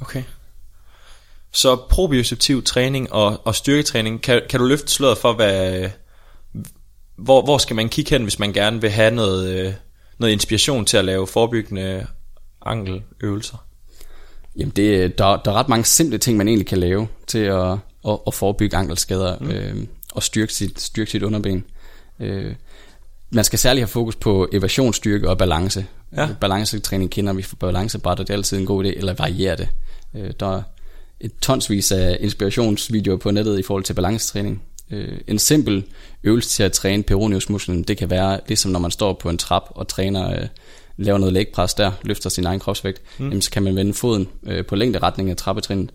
Okay. 0.00 0.22
Så 1.52 1.76
proprioceptiv 1.76 2.62
træning 2.62 3.12
og, 3.12 3.40
og 3.44 3.54
styrketræning, 3.54 4.22
kan, 4.22 4.42
kan 4.50 4.60
du 4.60 4.66
løfte 4.66 4.92
sløret 4.92 5.18
for, 5.18 5.32
hvad, 5.32 5.90
hvor, 7.16 7.42
hvor 7.42 7.58
skal 7.58 7.76
man 7.76 7.88
kigge 7.88 8.10
hen, 8.10 8.22
hvis 8.22 8.38
man 8.38 8.52
gerne 8.52 8.80
vil 8.80 8.90
have 8.90 9.10
noget, 9.10 9.48
øh, 9.48 9.72
noget 10.18 10.32
inspiration 10.32 10.84
til 10.84 10.96
at 10.96 11.04
lave 11.04 11.26
forebyggende 11.26 12.06
ankeløvelser? 12.66 13.66
Jamen 14.56 14.72
det, 14.76 15.18
der, 15.18 15.36
der 15.36 15.50
er 15.50 15.54
ret 15.54 15.68
mange 15.68 15.84
simple 15.84 16.18
ting, 16.18 16.36
man 16.36 16.48
egentlig 16.48 16.66
kan 16.66 16.78
lave 16.78 17.08
til 17.26 17.38
at, 17.38 17.72
at, 18.08 18.18
at 18.26 18.34
forebygge 18.34 18.76
ankelskader 18.76 19.38
mm. 19.40 19.50
øh, 19.50 19.86
og 20.12 20.22
styrke 20.22 20.54
sit, 20.54 20.80
styrke 20.80 21.10
sit 21.10 21.22
underben. 21.22 21.64
Øh, 22.20 22.54
man 23.36 23.44
skal 23.44 23.58
særligt 23.58 23.82
have 23.82 23.88
fokus 23.88 24.16
på 24.16 24.48
evasionstyrke 24.52 25.28
og 25.28 25.38
balance. 25.38 25.86
Ja. 26.16 26.28
Balancetræning 26.40 27.10
kender 27.10 27.32
vi 27.32 27.42
for 27.42 27.56
balancebræt, 27.56 28.20
og 28.20 28.26
det 28.26 28.32
er 28.32 28.36
altid 28.36 28.58
en 28.58 28.66
god 28.66 28.84
idé, 28.84 28.88
eller 28.88 29.14
variere 29.14 29.56
det. 29.56 29.68
Øh, 30.14 30.30
der 30.40 30.56
er 30.56 30.62
et 31.20 31.32
tonsvis 31.40 31.92
af 31.92 32.16
inspirationsvideoer 32.20 33.16
på 33.16 33.30
nettet 33.30 33.58
i 33.58 33.62
forhold 33.62 33.84
til 33.84 33.94
balancetræning. 33.94 34.62
Øh, 34.90 35.18
en 35.26 35.38
simpel 35.38 35.84
øvelse 36.24 36.50
til 36.50 36.62
at 36.62 36.72
træne 36.72 37.02
peroneusmusklen, 37.02 37.82
det 37.82 37.98
kan 37.98 38.10
være 38.10 38.40
ligesom 38.48 38.70
når 38.70 38.80
man 38.80 38.90
står 38.90 39.12
på 39.12 39.30
en 39.30 39.38
trap 39.38 39.62
og 39.70 39.88
træner, 39.88 40.40
øh, 40.40 40.48
laver 40.96 41.18
noget 41.18 41.32
lægpres 41.32 41.74
der, 41.74 41.92
løfter 42.02 42.30
sin 42.30 42.46
egen 42.46 42.60
kropsvægt, 42.60 43.02
mm. 43.18 43.24
jamen, 43.24 43.42
så 43.42 43.50
kan 43.50 43.62
man 43.62 43.76
vende 43.76 43.94
foden 43.94 44.28
øh, 44.46 44.66
på 44.66 44.76
længderetning 44.76 45.30
af 45.30 45.36
trappetrinnet, 45.36 45.90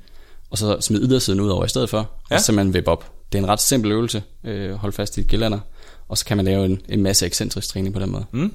og 0.49 0.57
så 0.57 0.77
smide 0.81 1.07
ydersiden 1.07 1.39
ud 1.39 1.49
over 1.49 1.65
i 1.65 1.69
stedet 1.69 1.89
for, 1.89 1.97
ja. 2.31 2.35
Og 2.35 2.39
så 2.39 2.45
simpelthen 2.45 2.73
vippe 2.73 2.91
op. 2.91 3.11
Det 3.31 3.37
er 3.37 3.43
en 3.43 3.49
ret 3.49 3.61
simpel 3.61 3.91
øvelse, 3.91 4.23
øh, 4.43 4.73
hold 4.73 4.93
fast 4.93 5.17
i 5.17 5.21
et 5.21 5.27
gelænder, 5.27 5.59
og 6.11 6.17
så 6.17 6.25
kan 6.25 6.37
man 6.37 6.45
lave 6.45 6.65
en, 6.65 6.81
en 6.89 7.03
masse 7.03 7.25
ekscentrisk 7.25 7.69
træning 7.69 7.93
på 7.93 7.99
den 7.99 8.09
måde. 8.09 8.25
Mm. 8.31 8.53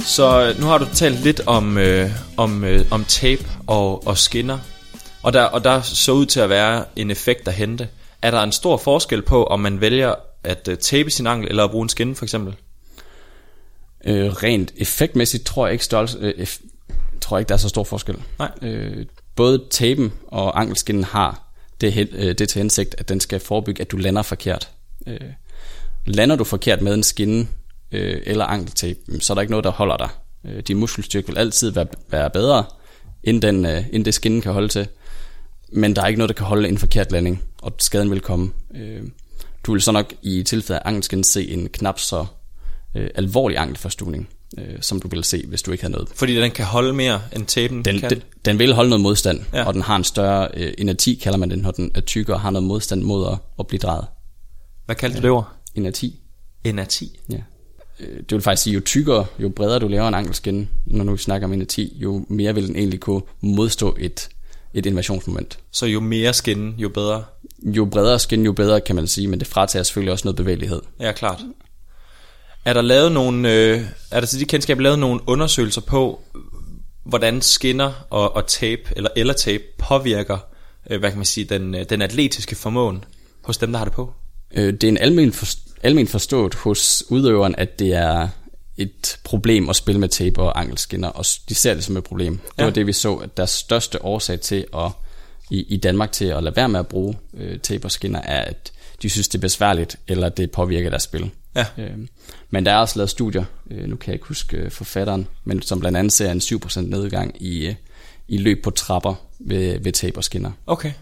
Så 0.00 0.46
øh, 0.48 0.60
nu 0.60 0.66
har 0.66 0.78
du 0.78 0.86
talt 0.94 1.20
lidt 1.20 1.40
om, 1.46 1.78
øh, 1.78 2.10
om, 2.36 2.64
øh, 2.64 2.84
om 2.90 3.04
tape 3.04 3.44
og, 3.66 4.06
og 4.06 4.18
skinner, 4.18 4.58
og 5.22 5.32
der, 5.32 5.42
og 5.42 5.64
der 5.64 5.80
så 5.82 6.12
ud 6.12 6.26
til 6.26 6.40
at 6.40 6.50
være 6.50 6.84
en 6.96 7.10
effekt 7.10 7.48
at 7.48 7.54
hente. 7.54 7.88
Er 8.22 8.30
der 8.30 8.42
en 8.42 8.52
stor 8.52 8.76
forskel 8.76 9.22
på, 9.22 9.44
om 9.44 9.60
man 9.60 9.80
vælger 9.80 10.14
at 10.44 10.68
øh, 10.68 10.78
tape 10.78 11.10
sin 11.10 11.26
ankel, 11.26 11.48
eller 11.48 11.64
at 11.64 11.70
bruge 11.70 11.82
en 11.82 11.88
skinne 11.88 12.14
for 12.14 12.24
eksempel? 12.24 12.56
Øh, 14.04 14.32
rent 14.32 14.72
effektmæssigt 14.76 15.46
tror 15.46 15.66
jeg 15.66 15.72
ikke 15.72 15.84
størrelse, 15.84 16.18
øh, 16.20 16.46
tror 17.20 17.36
jeg 17.36 17.40
ikke 17.40 17.48
der 17.48 17.54
er 17.54 17.58
så 17.58 17.68
stor 17.68 17.84
forskel. 17.84 18.16
Nej. 18.38 18.50
Øh, 18.62 19.06
både 19.36 19.64
tapen 19.70 20.12
og 20.26 20.60
ankelskinnen 20.60 21.04
har 21.04 21.52
det, 21.80 22.08
øh, 22.12 22.34
det 22.38 22.48
til 22.48 22.58
hensigt, 22.58 22.94
at 22.98 23.08
den 23.08 23.20
skal 23.20 23.40
forebygge, 23.40 23.80
at 23.80 23.90
du 23.90 23.96
lander 23.96 24.22
forkert. 24.22 24.70
Øh, 25.06 25.20
lander 26.06 26.36
du 26.36 26.44
forkert 26.44 26.82
med 26.82 26.94
en 26.94 27.02
skinne 27.02 27.48
øh, 27.92 28.22
eller 28.26 28.44
ankeltape, 28.44 28.98
så 29.20 29.32
er 29.32 29.34
der 29.34 29.40
ikke 29.42 29.50
noget, 29.50 29.64
der 29.64 29.70
holder 29.70 29.96
dig. 29.96 30.08
Øh, 30.46 30.62
din 30.62 30.76
muskelstyrke 30.76 31.26
vil 31.26 31.38
altid 31.38 31.70
være, 31.70 31.86
være 32.08 32.30
bedre, 32.30 32.64
end, 33.24 33.42
den, 33.42 33.66
øh, 33.66 33.84
end 33.92 34.04
det 34.04 34.14
skinnen 34.14 34.40
kan 34.40 34.52
holde 34.52 34.68
til. 34.68 34.88
Men 35.72 35.96
der 35.96 36.02
er 36.02 36.06
ikke 36.06 36.18
noget, 36.18 36.28
der 36.28 36.34
kan 36.34 36.46
holde 36.46 36.68
en 36.68 36.78
forkert 36.78 37.12
landing, 37.12 37.44
og 37.62 37.72
skaden 37.78 38.10
vil 38.10 38.20
komme. 38.20 38.52
Øh, 38.74 39.02
du 39.66 39.72
vil 39.72 39.82
så 39.82 39.92
nok 39.92 40.12
i 40.22 40.42
tilfælde 40.42 40.80
af 40.80 40.88
ankelskinnen 40.88 41.24
se 41.24 41.48
en 41.48 41.68
knap 41.68 41.98
så 41.98 42.26
øh, 42.94 43.10
alvorlig 43.14 43.58
ankelforstuvning, 43.58 44.28
øh, 44.58 44.64
som 44.80 45.00
du 45.00 45.08
ville 45.08 45.24
se, 45.24 45.44
hvis 45.46 45.62
du 45.62 45.72
ikke 45.72 45.84
havde 45.84 45.92
noget. 45.92 46.08
Fordi 46.14 46.36
den 46.36 46.50
kan 46.50 46.64
holde 46.64 46.92
mere 46.92 47.20
end 47.36 47.46
tapen 47.46 47.84
Den, 47.84 48.00
kan. 48.00 48.10
den, 48.10 48.22
den 48.44 48.58
vil 48.58 48.72
holde 48.74 48.90
noget 48.90 49.00
modstand, 49.02 49.40
Ja. 49.52 49.58
ja. 49.58 49.64
og 49.64 49.74
den 49.74 49.82
har 49.82 49.96
en 49.96 50.04
større 50.04 50.48
øh, 50.54 50.72
inerti, 50.78 51.14
kalder 51.14 51.38
man 51.38 51.50
den, 51.50 51.58
når 51.58 51.70
den 51.70 51.90
er 51.94 52.00
tykkere 52.00 52.36
og 52.36 52.40
har 52.40 52.50
noget 52.50 52.66
modstand 52.68 53.02
mod 53.02 53.26
at, 53.32 53.38
at 53.58 53.66
blive 53.66 53.78
drejet. 53.78 54.06
Hvad 54.86 54.96
kaldte 54.96 55.18
du 55.18 55.22
det 55.22 55.30
ord? 55.30 55.48
Inerti, 55.74 56.16
Inerti. 56.64 57.18
ja. 57.30 57.36
Øh, 58.00 58.16
Det 58.18 58.32
vil 58.32 58.40
faktisk 58.40 58.62
sige, 58.62 58.74
jo 58.74 58.80
tykkere, 58.80 59.26
jo 59.38 59.48
bredere 59.48 59.78
du 59.78 59.88
laver 59.88 60.08
en 60.08 60.14
ankelskin, 60.14 60.68
når 60.86 61.04
nu 61.04 61.12
vi 61.12 61.18
snakker 61.18 61.46
om 61.46 61.52
inerti, 61.52 61.92
jo 61.96 62.24
mere 62.28 62.54
vil 62.54 62.66
den 62.68 62.76
egentlig 62.76 63.00
kunne 63.00 63.22
modstå 63.40 63.96
et, 64.00 64.28
et 64.74 64.86
invasionsmoment. 64.86 65.58
Så 65.72 65.86
jo 65.86 66.00
mere 66.00 66.32
skinne, 66.32 66.74
jo 66.78 66.88
bedre. 66.88 67.24
Jo 67.62 67.84
bredere 67.84 68.18
skin, 68.18 68.44
jo 68.44 68.52
bedre 68.52 68.80
kan 68.80 68.96
man 68.96 69.06
sige, 69.06 69.26
men 69.28 69.38
det 69.40 69.48
fratager 69.48 69.82
selvfølgelig 69.82 70.12
også 70.12 70.24
noget 70.28 70.36
bevægelighed. 70.36 70.80
Ja, 71.00 71.12
klart. 71.12 71.40
Er 72.64 72.72
der 72.72 72.82
lavet 72.82 73.12
nogle, 73.12 73.52
øh, 73.54 73.80
er 74.10 74.20
der 74.20 74.26
til 74.26 74.40
de 74.40 74.44
kendskab 74.44 74.80
lavet 74.80 74.98
nogle 74.98 75.20
undersøgelser 75.26 75.80
på, 75.80 76.20
hvordan 77.04 77.42
skinner 77.42 78.06
og, 78.10 78.36
og 78.36 78.46
tape, 78.46 78.82
eller 78.96 79.10
eller 79.16 79.34
tape, 79.34 79.64
påvirker, 79.78 80.38
øh, 80.90 80.98
hvad 81.00 81.10
kan 81.10 81.18
man 81.18 81.26
sige, 81.26 81.44
den, 81.44 81.74
øh, 81.74 81.84
den 81.90 82.02
atletiske 82.02 82.56
formåen 82.56 83.04
hos 83.42 83.58
dem, 83.58 83.72
der 83.72 83.78
har 83.78 83.84
det 83.84 83.94
på? 83.94 84.12
Øh, 84.54 84.72
Det 84.72 84.84
er 84.84 84.88
en 84.88 84.98
almen, 84.98 85.32
for, 85.32 85.46
almen 85.82 86.06
forstået 86.08 86.54
hos 86.54 87.04
udøveren, 87.08 87.54
at 87.58 87.78
det 87.78 87.92
er 87.94 88.28
et 88.76 89.18
problem 89.24 89.68
at 89.68 89.76
spille 89.76 90.00
med 90.00 90.08
tape 90.08 90.42
og 90.42 90.60
ankelskinner, 90.60 91.08
og 91.08 91.24
de 91.48 91.54
ser 91.54 91.74
det 91.74 91.84
som 91.84 91.96
et 91.96 92.04
problem. 92.04 92.36
Det 92.36 92.42
Ja. 92.58 92.64
var 92.64 92.70
det, 92.70 92.86
vi 92.86 92.92
så, 92.92 93.14
at 93.14 93.36
deres 93.36 93.50
største 93.50 94.04
årsag 94.04 94.40
til 94.40 94.66
at, 94.76 94.90
i, 95.50 95.62
i 95.68 95.76
Danmark 95.76 96.12
til 96.12 96.24
at 96.24 96.42
lade 96.42 96.56
være 96.56 96.68
med 96.68 96.80
at 96.80 96.86
bruge 96.88 97.18
øh, 97.36 97.58
tape 97.58 97.84
og 97.84 97.90
skinner, 97.90 98.20
er, 98.20 98.40
at 98.42 98.72
de 99.02 99.10
synes, 99.10 99.28
det 99.28 99.38
er 99.38 99.40
besværligt, 99.40 99.96
eller 100.08 100.28
det 100.28 100.50
påvirker 100.50 100.90
deres 100.90 101.02
spil. 101.02 101.30
Ja. 101.54 101.66
Øh, 101.78 101.98
men 102.50 102.66
der 102.66 102.72
er 102.72 102.76
også 102.76 102.98
lavet 102.98 103.10
studier, 103.10 103.44
øh, 103.70 103.88
nu 103.88 103.96
kan 103.96 104.06
jeg 104.08 104.14
ikke 104.14 104.26
huske 104.26 104.56
øh, 104.56 104.70
forfatteren, 104.70 105.26
men 105.44 105.62
som 105.62 105.80
blandt 105.80 105.98
andet 105.98 106.12
ser 106.12 106.32
en 106.32 106.38
7% 106.38 106.80
nedgang 106.80 107.42
i, 107.42 107.66
øh, 107.66 107.74
i 108.28 108.38
løb 108.38 108.64
på 108.64 108.70
trapper 108.70 109.14
ved, 109.38 109.78
ved 109.78 109.92
tape 109.92 110.18
og 110.18 110.24
skinner. 110.24 110.50
Okay. 110.66 110.92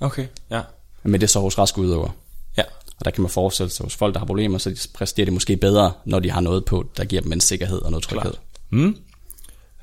Okay, 0.00 0.26
ja. 0.50 0.60
Men 1.02 1.12
det 1.20 1.22
er 1.22 1.28
så 1.28 1.40
hos 1.40 1.58
raske 1.58 1.78
udøvere. 1.80 2.10
Ja, 2.56 2.62
Og 2.98 3.04
der 3.04 3.10
kan 3.10 3.22
man 3.22 3.30
forestille 3.30 3.70
sig, 3.70 3.84
hos 3.84 3.96
folk, 3.96 4.14
der 4.14 4.18
har 4.18 4.26
problemer, 4.26 4.58
så 4.58 4.70
de 4.70 4.76
præsterer 4.94 5.24
det 5.24 5.32
måske 5.32 5.56
bedre, 5.56 5.92
når 6.04 6.18
de 6.20 6.30
har 6.30 6.40
noget 6.40 6.64
på, 6.64 6.86
der 6.96 7.04
giver 7.04 7.22
dem 7.22 7.32
en 7.32 7.40
sikkerhed 7.40 7.82
og 7.82 7.90
noget 7.90 8.04
tryghed. 8.04 8.30
Klart. 8.30 8.40
Mm. 8.70 8.96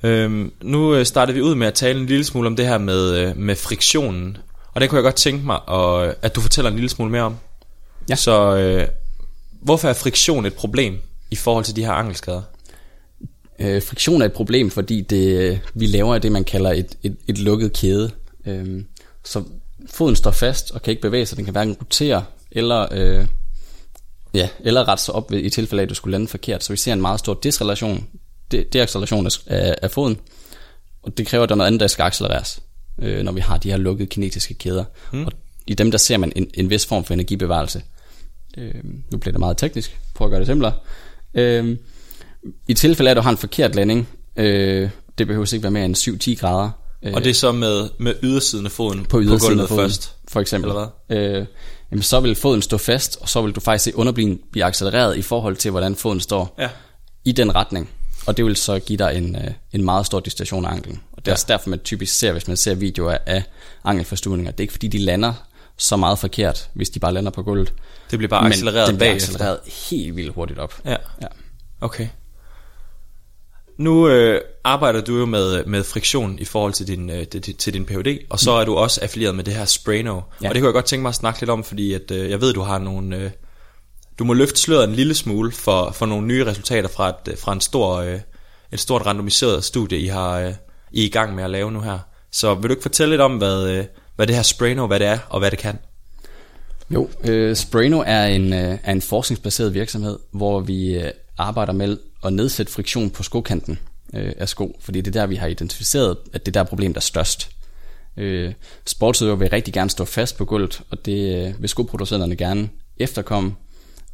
Øhm, 0.03 0.53
nu 0.61 0.95
øh, 0.95 1.05
startede 1.05 1.35
vi 1.35 1.41
ud 1.41 1.55
med 1.55 1.67
at 1.67 1.73
tale 1.73 1.99
en 1.99 2.05
lille 2.05 2.23
smule 2.23 2.47
om 2.47 2.55
det 2.55 2.67
her 2.67 2.77
med, 2.77 3.17
øh, 3.17 3.37
med 3.37 3.55
friktionen. 3.55 4.37
Og 4.73 4.81
det 4.81 4.89
kunne 4.89 4.97
jeg 4.97 5.03
godt 5.03 5.15
tænke 5.15 5.45
mig, 5.45 5.59
at, 5.71 6.15
at 6.21 6.35
du 6.35 6.41
fortæller 6.41 6.69
en 6.71 6.75
lille 6.75 6.89
smule 6.89 7.11
mere 7.11 7.21
om. 7.21 7.35
Ja. 8.09 8.15
Så 8.15 8.55
øh, 8.55 8.87
hvorfor 9.67 9.89
er 9.89 9.93
friktion 9.93 10.45
et 10.45 10.53
problem 10.53 10.99
i 11.31 11.35
forhold 11.35 11.65
til 11.65 11.75
de 11.75 11.85
her 11.85 11.91
ankelskader? 11.91 12.41
Øh, 13.59 13.83
friktion 13.83 14.21
er 14.21 14.25
et 14.25 14.33
problem, 14.33 14.71
fordi 14.71 15.01
det, 15.01 15.59
vi 15.73 15.85
laver 15.85 16.17
det, 16.17 16.31
man 16.31 16.43
kalder 16.43 16.71
et, 16.71 16.97
et, 17.03 17.17
et 17.27 17.37
lukket 17.37 17.73
kæde. 17.73 18.11
Øh, 18.45 18.83
så 19.23 19.43
foden 19.89 20.15
står 20.15 20.31
fast 20.31 20.71
og 20.71 20.81
kan 20.81 20.91
ikke 20.91 21.01
bevæge 21.01 21.25
sig. 21.25 21.37
Den 21.37 21.45
kan 21.45 21.51
hverken 21.51 21.73
rotere 21.73 22.25
eller, 22.51 22.87
øh, 22.91 23.25
ja, 24.33 24.49
eller 24.59 24.87
rette 24.87 25.03
sig 25.03 25.13
op 25.13 25.31
ved, 25.31 25.39
i 25.39 25.49
tilfælde 25.49 25.81
af, 25.81 25.85
at 25.85 25.89
du 25.89 25.95
skulle 25.95 26.11
lande 26.11 26.27
forkert. 26.27 26.63
Så 26.63 26.73
vi 26.73 26.77
ser 26.77 26.93
en 26.93 27.01
meget 27.01 27.19
stor 27.19 27.39
disrelation, 27.43 28.07
de, 28.51 28.65
deacceleration 28.73 29.25
af, 29.25 29.31
af, 29.47 29.75
af 29.81 29.91
foden. 29.91 30.19
Og 31.03 31.17
det 31.17 31.27
kræver, 31.27 31.43
at 31.43 31.49
der 31.49 31.55
er 31.55 31.57
noget 31.57 31.67
andet, 31.67 31.79
der 31.79 31.87
skal 31.87 32.03
accelereres, 32.03 32.59
øh, 33.01 33.23
når 33.23 33.31
vi 33.31 33.39
har 33.39 33.57
de 33.57 33.69
her 33.69 33.77
lukkede 33.77 34.07
kinetiske 34.07 34.53
kæder. 34.53 34.83
Mm. 35.13 35.25
Og 35.25 35.31
i 35.67 35.73
dem, 35.73 35.91
der 35.91 35.97
ser 35.97 36.17
man 36.17 36.31
en, 36.35 36.47
en 36.53 36.69
vis 36.69 36.85
form 36.85 37.03
for 37.03 37.13
energibevarelse. 37.13 37.81
Øh, 38.57 38.73
nu 39.11 39.17
bliver 39.17 39.31
det 39.31 39.39
meget 39.39 39.57
teknisk. 39.57 39.99
Prøv 40.15 40.27
at 40.27 40.31
gøre 40.31 40.39
det 40.39 40.47
simplere. 40.47 40.73
Øh, 41.33 41.77
I 42.67 42.73
tilfælde 42.73 43.09
af, 43.09 43.11
at 43.11 43.17
du 43.17 43.21
har 43.21 43.31
en 43.31 43.37
forkert 43.37 43.75
landing, 43.75 44.07
øh, 44.35 44.89
det 45.17 45.27
behøver 45.27 45.53
ikke 45.53 45.63
være 45.63 45.71
mere 45.71 45.85
end 45.85 45.95
7-10 45.95 46.35
grader. 46.39 46.69
Øh, 47.03 47.13
Og 47.13 47.23
det 47.23 47.29
er 47.29 47.33
så 47.33 47.51
med, 47.51 47.89
med 47.99 48.13
ydersiden 48.23 48.65
af 48.65 48.71
foden 48.71 49.05
på 49.05 49.21
ydersiden 49.21 49.49
gulvet 49.51 49.61
af 49.63 49.67
foden, 49.69 49.81
først. 49.81 50.15
for 50.27 50.39
eksempel. 50.41 50.69
Eller 50.69 50.87
Øh, 51.09 51.45
jamen, 51.91 52.03
så 52.03 52.19
vil 52.19 52.35
foden 52.35 52.61
stå 52.61 52.77
fast, 52.77 53.17
og 53.21 53.29
så 53.29 53.41
vil 53.41 53.51
du 53.51 53.59
faktisk 53.59 53.83
se 53.83 53.95
underbliven 53.97 54.39
blive 54.51 54.65
accelereret 54.65 55.17
i 55.17 55.21
forhold 55.21 55.55
til, 55.55 55.71
hvordan 55.71 55.95
foden 55.95 56.19
står 56.19 56.55
Ja. 56.59 56.69
i 57.25 57.31
den 57.31 57.55
retning. 57.55 57.89
Og 58.27 58.37
det 58.37 58.45
vil 58.45 58.55
så 58.55 58.79
give 58.79 58.97
dig 58.97 59.13
en, 59.15 59.35
øh, 59.35 59.51
en 59.73 59.83
meget 59.85 60.05
stor 60.05 60.19
distorsion 60.19 60.65
af 60.65 60.69
anklen. 60.71 61.01
Og 61.11 61.17
det 61.17 61.27
er 61.27 61.31
Ja. 61.31 61.33
også 61.33 61.45
derfor, 61.47 61.69
man 61.69 61.79
typisk 61.79 62.17
ser, 62.19 62.31
hvis 62.31 62.47
man 62.47 62.57
ser 62.57 62.75
videoer 62.75 63.17
af 63.25 63.43
ankelforstuvninger. 63.83 64.51
Det 64.51 64.59
er 64.59 64.63
ikke 64.63 64.73
fordi, 64.73 64.87
de 64.87 64.97
lander 64.97 65.33
så 65.77 65.95
meget 65.97 66.19
forkert, 66.19 66.69
hvis 66.73 66.89
de 66.89 66.99
bare 66.99 67.13
lander 67.13 67.31
på 67.31 67.43
gulvet. 67.43 67.73
Det 68.11 68.19
bliver 68.19 68.29
bare 68.29 68.43
Men 68.43 68.51
accelereret 68.51 68.87
bliver 68.87 68.99
bagefter. 68.99 69.29
accelereret 69.29 69.59
helt 69.89 70.15
vildt 70.15 70.33
hurtigt 70.33 70.59
op. 70.59 70.73
Ja. 70.85 70.95
Ja. 71.21 71.27
Okay. 71.81 72.07
Nu 73.77 74.07
øh, 74.09 74.41
arbejder 74.63 75.01
du 75.01 75.17
jo 75.17 75.25
med, 75.25 75.65
med 75.65 75.83
friktion 75.83 76.39
i 76.39 76.45
forhold 76.45 76.73
til 76.73 76.87
din, 76.87 77.09
øh, 77.09 77.27
til, 77.27 77.55
til 77.55 77.73
din 77.73 77.85
PhD, 77.85 78.17
og 78.29 78.39
så 78.39 78.51
er 78.51 78.65
du 78.65 78.75
også 78.75 79.01
affilieret 79.01 79.35
med 79.35 79.43
det 79.43 79.53
her 79.53 79.65
Sprayno. 79.65 80.21
Ja. 80.41 80.49
Og 80.49 80.55
det 80.55 80.61
kunne 80.61 80.67
jeg 80.67 80.73
godt 80.73 80.85
tænke 80.85 81.01
mig 81.01 81.09
at 81.09 81.15
snakke 81.15 81.41
lidt 81.41 81.49
om, 81.49 81.63
fordi 81.63 81.93
at, 81.93 82.11
øh, 82.11 82.29
jeg 82.29 82.41
ved, 82.41 82.53
du 82.53 82.61
har 82.61 82.79
nogle... 82.79 83.17
Øh, 83.17 83.31
du 84.19 84.23
må 84.23 84.33
løfte 84.33 84.59
sløret 84.59 84.83
en 84.83 84.95
lille 84.95 85.13
smule 85.15 85.51
for, 85.51 85.91
for 85.91 86.05
nogle 86.05 86.27
nye 86.27 86.45
resultater 86.45 86.89
fra 86.89 87.09
et, 87.09 87.39
fra 87.39 87.53
en 87.53 87.61
stor, 87.61 87.95
øh, 87.95 88.19
et 88.71 88.79
stort 88.79 89.05
randomiseret 89.05 89.63
studie, 89.63 89.99
I, 89.99 90.07
har, 90.07 90.39
øh, 90.39 90.53
I 90.91 91.01
er 91.01 91.05
i 91.05 91.09
gang 91.09 91.35
med 91.35 91.43
at 91.43 91.49
lave 91.49 91.71
nu 91.71 91.81
her. 91.81 91.99
Så 92.31 92.53
vil 92.53 92.63
du 92.63 92.69
ikke 92.69 92.81
fortælle 92.81 93.11
lidt 93.11 93.21
om, 93.21 93.37
hvad, 93.37 93.69
øh, 93.69 93.85
hvad 94.17 94.27
det 94.27 94.35
her 94.35 94.43
Sprayno, 94.43 94.87
hvad 94.87 94.99
det 94.99 95.07
er, 95.07 95.19
og 95.29 95.39
hvad 95.39 95.51
det 95.51 95.59
kan? 95.59 95.79
Jo, 96.89 97.09
øh, 97.23 97.55
Sprayno 97.55 98.03
er 98.05 98.25
en, 98.25 98.53
øh, 98.53 98.77
er 98.83 98.91
en 98.91 99.01
forskningsbaseret 99.01 99.73
virksomhed, 99.73 100.19
hvor 100.31 100.59
vi 100.59 100.95
øh, 100.95 101.11
arbejder 101.37 101.73
med 101.73 101.97
at 102.25 102.33
nedsætte 102.33 102.71
friktion 102.71 103.09
på 103.09 103.23
skokanten 103.23 103.79
øh, 104.13 104.33
af 104.37 104.49
sko, 104.49 104.79
fordi 104.81 105.01
det 105.01 105.15
er 105.15 105.21
der, 105.21 105.27
vi 105.27 105.35
har 105.35 105.47
identificeret, 105.47 106.17
at 106.33 106.45
det 106.45 106.55
er 106.55 106.63
der 106.63 106.69
problem, 106.69 106.93
der 106.93 106.99
er 106.99 107.01
størst. 107.01 107.49
Øh, 108.17 108.53
sportsudøvere 108.85 109.39
vil 109.39 109.49
rigtig 109.49 109.73
gerne 109.73 109.89
stå 109.89 110.05
fast 110.05 110.37
på 110.37 110.45
gulvet, 110.45 110.81
og 110.89 111.05
det 111.05 111.47
øh, 111.47 111.61
vil 111.61 111.69
skoproducenterne 111.69 112.35
gerne 112.35 112.69
efterkomme. 112.97 113.55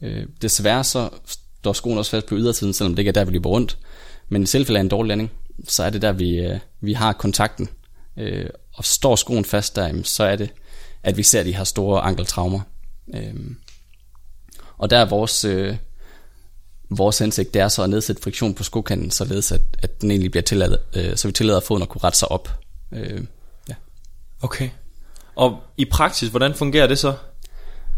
Øh, 0.01 0.25
desværre 0.41 0.83
så 0.83 1.09
står 1.59 1.73
skoen 1.73 1.97
også 1.97 2.11
fast 2.11 2.25
på 2.25 2.35
ydersiden, 2.35 2.73
selvom 2.73 2.93
det 2.93 2.99
ikke 2.99 3.09
er 3.09 3.13
der, 3.13 3.25
vi 3.25 3.31
løber 3.31 3.49
rundt. 3.49 3.77
Men 4.29 4.43
i 4.43 4.45
tilfælde 4.45 4.79
af 4.79 4.81
en 4.81 4.89
dårlig 4.89 5.07
landing, 5.07 5.31
så 5.67 5.83
er 5.83 5.89
det 5.89 6.01
der, 6.01 6.11
vi, 6.11 6.39
øh, 6.39 6.59
vi 6.81 6.93
har 6.93 7.13
kontakten. 7.13 7.69
Øh, 8.17 8.49
og 8.73 8.85
står 8.85 9.15
skoen 9.15 9.45
fast 9.45 9.75
der, 9.75 10.01
så 10.03 10.23
er 10.23 10.35
det, 10.35 10.49
at 11.03 11.17
vi 11.17 11.23
ser 11.23 11.43
de 11.43 11.55
her 11.55 11.63
store 11.63 12.01
ankeltraumer. 12.01 12.59
Øh, 13.15 13.35
og 14.77 14.89
der 14.89 14.97
er 14.97 15.05
vores, 15.05 15.45
øh, 15.45 15.77
vores 16.89 17.19
hensigt, 17.19 17.53
det 17.53 17.61
er 17.61 17.67
så 17.67 17.83
at 17.83 17.89
nedsætte 17.89 18.21
friktion 18.21 18.53
på 18.53 18.63
skokanten, 18.63 19.11
således 19.11 19.51
at, 19.51 19.61
at 19.83 20.01
den 20.01 20.11
egentlig 20.11 20.31
bliver 20.31 20.43
tilladt, 20.43 20.81
øh, 20.95 21.17
så 21.17 21.27
vi 21.27 21.31
tillader 21.31 21.59
foden 21.59 21.83
at 21.83 21.89
kunne 21.89 22.03
rette 22.03 22.19
sig 22.19 22.31
op. 22.31 22.49
Øh, 22.91 23.23
ja. 23.69 23.73
Okay. 24.41 24.69
Og 25.35 25.59
i 25.77 25.85
praksis, 25.85 26.29
hvordan 26.29 26.53
fungerer 26.53 26.87
det 26.87 26.99
så? 26.99 27.13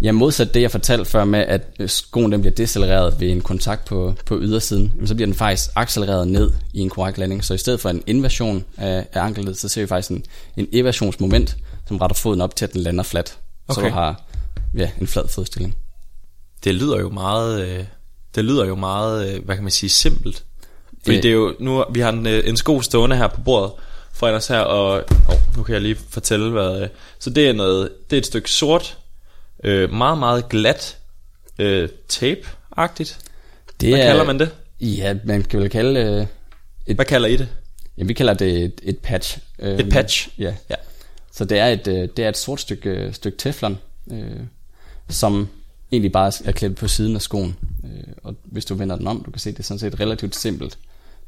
Ja, 0.02 0.12
modsat 0.12 0.54
det, 0.54 0.62
jeg 0.62 0.72
fortalte 0.72 1.06
før 1.06 1.24
med, 1.26 1.40
at 1.40 1.62
øh, 1.80 1.90
skoen 1.90 2.32
den 2.32 2.42
bliver 2.42 2.56
decelereret 2.56 3.20
ved 3.20 3.30
en 3.32 3.42
kontakt 3.42 3.86
på, 3.86 4.16
på 4.26 4.40
ydersiden, 4.42 4.92
jamen, 4.96 5.08
så 5.08 5.16
bliver 5.16 5.26
den 5.28 5.36
faktisk 5.36 5.70
accelereret 5.76 6.28
ned 6.28 6.52
i 6.74 6.80
en 6.80 6.90
korrekt 6.90 7.18
landing. 7.18 7.44
Så 7.46 7.54
i 7.54 7.58
stedet 7.58 7.80
for 7.80 7.90
en 7.90 8.04
inversion 8.08 8.66
af, 8.78 9.08
af 9.14 9.22
anklet, 9.22 9.58
så 9.58 9.68
ser 9.70 9.82
vi 9.82 9.88
faktisk 9.88 10.12
en, 10.12 10.24
en 10.58 10.68
eversionsmoment, 10.74 11.58
som 11.88 11.98
retter 11.98 12.16
foden 12.16 12.42
op 12.42 12.56
til, 12.56 12.66
at 12.66 12.74
den 12.74 12.82
lander 12.82 13.04
fladt. 13.04 13.30
Så 13.30 13.38
Okay. 13.80 13.90
du 13.90 13.94
har 13.94 14.24
ja, 14.78 14.90
en 15.02 15.08
flad 15.08 15.28
fodstilling. 15.28 15.76
Det 16.64 16.76
lyder 16.76 17.00
jo 17.00 17.10
meget, 17.10 17.68
øh, 17.68 17.84
det 18.36 18.46
lyder 18.46 18.66
jo 18.66 18.76
meget, 18.76 19.34
øh, 19.36 19.46
hvad 19.46 19.56
kan 19.56 19.64
man 19.64 19.72
sige, 19.72 19.90
simpelt. 19.90 20.44
Fordi 21.04 21.16
Det- 21.16 21.24
det 21.24 21.30
er 21.30 21.36
jo, 21.36 21.54
nu 21.60 21.84
vi 21.94 22.00
har 22.00 22.10
en, 22.12 22.28
en 22.28 22.58
sko 22.58 22.82
stående 22.82 23.16
her 23.16 23.28
på 23.28 23.42
bordet 23.42 23.72
foran 24.14 24.34
os 24.34 24.48
her, 24.48 24.60
og 24.60 25.04
oh, 25.30 25.58
nu 25.58 25.64
kan 25.64 25.74
jeg 25.74 25.82
lige 25.82 25.98
fortælle, 26.10 26.52
hvad, 26.52 26.88
så 27.20 27.30
det 27.30 27.50
er 27.50 27.54
noget, 27.54 27.90
det 28.10 28.16
er 28.16 28.22
et 28.22 28.26
stykke 28.26 28.52
sort, 28.52 28.98
øh, 29.64 29.94
meget, 29.94 30.18
meget 30.18 30.50
glat 30.50 30.98
øh, 31.60 31.90
tape-agtigt. 32.10 33.20
Det 33.82 33.90
Hvad 33.90 34.00
er, 34.00 34.04
kalder 34.08 34.24
man 34.24 34.40
det? 34.40 34.52
Ja, 34.82 35.16
man 35.26 35.44
kan 35.44 35.60
vel 35.60 35.70
kalde 35.70 36.00
øh, 36.00 36.26
et, 36.88 36.96
Hvad 36.96 37.06
kalder 37.06 37.28
I 37.28 37.36
det? 37.38 37.48
ja, 37.98 38.04
vi 38.04 38.14
kalder 38.14 38.34
det 38.34 38.64
et, 38.64 38.82
et 38.84 38.98
patch. 39.00 39.38
Øh, 39.60 39.80
Et 39.80 39.90
patch? 39.90 40.30
Ja. 40.40 40.54
Ja. 40.70 40.76
Så 41.32 41.46
det 41.46 41.60
er 41.60 41.66
et, 41.68 41.88
øh, 41.88 42.10
det 42.18 42.26
er 42.26 42.30
et 42.30 42.38
sort 42.38 42.60
stykke, 42.62 43.10
stykke 43.14 43.38
teflon, 43.38 43.78
øh, 44.12 44.40
som 45.10 45.48
egentlig 45.92 46.12
bare 46.12 46.32
er 46.46 46.52
klædt 46.52 46.76
på 46.78 46.88
siden 46.88 47.16
af 47.16 47.22
skoen. 47.22 47.56
Øh, 47.86 48.14
og 48.24 48.36
hvis 48.44 48.66
du 48.66 48.76
vender 48.76 48.96
den 48.96 49.08
om, 49.08 49.24
du 49.26 49.32
kan 49.32 49.40
se, 49.40 49.52
det 49.52 49.60
er 49.60 49.64
sådan 49.64 49.80
set 49.80 50.00
relativt 50.00 50.36
simpelt. 50.36 50.78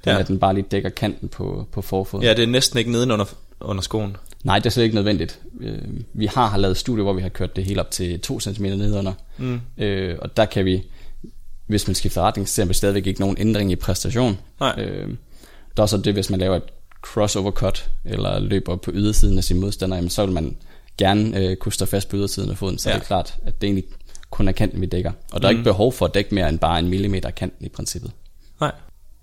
Er, 0.05 0.13
Ja. 0.13 0.19
at 0.19 0.27
den 0.27 0.39
bare 0.39 0.53
lige 0.53 0.65
dækker 0.72 0.89
kanten 0.89 1.29
på, 1.29 1.67
på 1.72 1.81
forfoden. 1.81 2.24
Ja, 2.25 2.34
det 2.34 2.43
er 2.43 2.48
næsten 2.48 2.79
ikke 2.79 2.91
nedenunder, 2.91 3.25
under 3.60 3.81
skoen? 3.81 4.17
Nej, 4.44 4.60
det 4.60 4.65
er 4.65 4.70
slet 4.70 4.84
ikke 4.84 4.96
nødvendigt. 4.96 5.39
Øh, 5.60 5.82
vi 6.13 6.25
har, 6.25 6.48
har 6.48 6.58
lavet 6.58 6.77
studier, 6.77 7.03
hvor 7.03 7.13
vi 7.13 7.22
har 7.22 7.29
kørt 7.29 7.56
det 7.56 7.65
helt 7.65 7.79
op 7.79 7.91
til 7.91 8.20
2 8.20 8.39
cm 8.39 8.65
nedunder. 8.65 9.13
Mm. 9.38 9.62
Øh, 9.77 10.17
og 10.22 10.38
der 10.38 10.46
kan 10.46 10.65
vi, 10.65 10.84
hvis 11.67 11.88
man 11.88 11.96
skifter 11.96 12.22
retning, 12.22 12.48
ser 12.48 12.65
vi 12.65 12.74
stadigvæk 12.74 13.08
ikke 13.08 13.20
nogen 13.20 13.38
ændring 13.39 13.72
i 13.72 13.75
præstation. 13.75 14.38
Nej. 14.60 14.75
Øh, 14.77 15.10
der 15.77 15.84
er 15.84 15.88
så 15.88 15.98
det, 15.98 16.13
hvis 16.13 16.29
man 16.29 16.39
laver 16.39 16.56
et 16.56 16.63
crossover 17.01 17.51
cut, 17.51 17.89
eller 18.06 18.39
løber 18.39 18.75
på 18.75 18.91
ydersiden 18.94 19.38
af 19.38 19.44
sin 19.44 19.60
modstander, 19.60 19.96
jamen, 19.96 20.10
så 20.10 20.25
vil 20.25 20.34
man 20.34 20.58
gerne 20.98 21.38
øh, 21.38 21.56
kunne 21.56 21.74
stå 21.74 21.86
fast 21.86 22.10
på 22.10 22.17
ydersiden 22.17 22.50
af 22.50 22.58
foden, 22.58 22.77
så 22.77 22.89
ja. 22.89 22.96
det 22.96 23.01
er 23.01 23.06
klart, 23.06 23.36
at 23.46 23.62
det 23.62 23.67
egentlig 23.67 23.84
kun 24.29 24.48
er 24.48 24.51
kanten, 24.51 24.82
vi 24.82 24.86
dækker. 24.86 25.12
Og 25.32 25.41
der 25.41 25.48
er 25.48 25.51
mm. 25.51 25.58
ikke 25.58 25.70
behov 25.70 25.94
for 25.94 26.06
at 26.06 26.13
dække 26.13 26.36
mere 26.36 26.50
end 26.50 26.60
bare 26.60 26.79
en 26.79 26.88
millimeter 26.88 27.29
kanten 27.29 27.65
i 27.65 27.70
princippet. 27.70 28.12
Nej. 28.62 28.72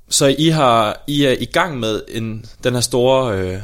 Så 0.08 0.34
I, 0.38 0.48
har, 0.48 1.04
I 1.06 1.24
er 1.24 1.34
i 1.40 1.44
gang 1.44 1.80
med 1.80 2.02
en, 2.08 2.44
den 2.64 2.74
her 2.74 2.80
store, 2.80 3.38
øh, 3.38 3.60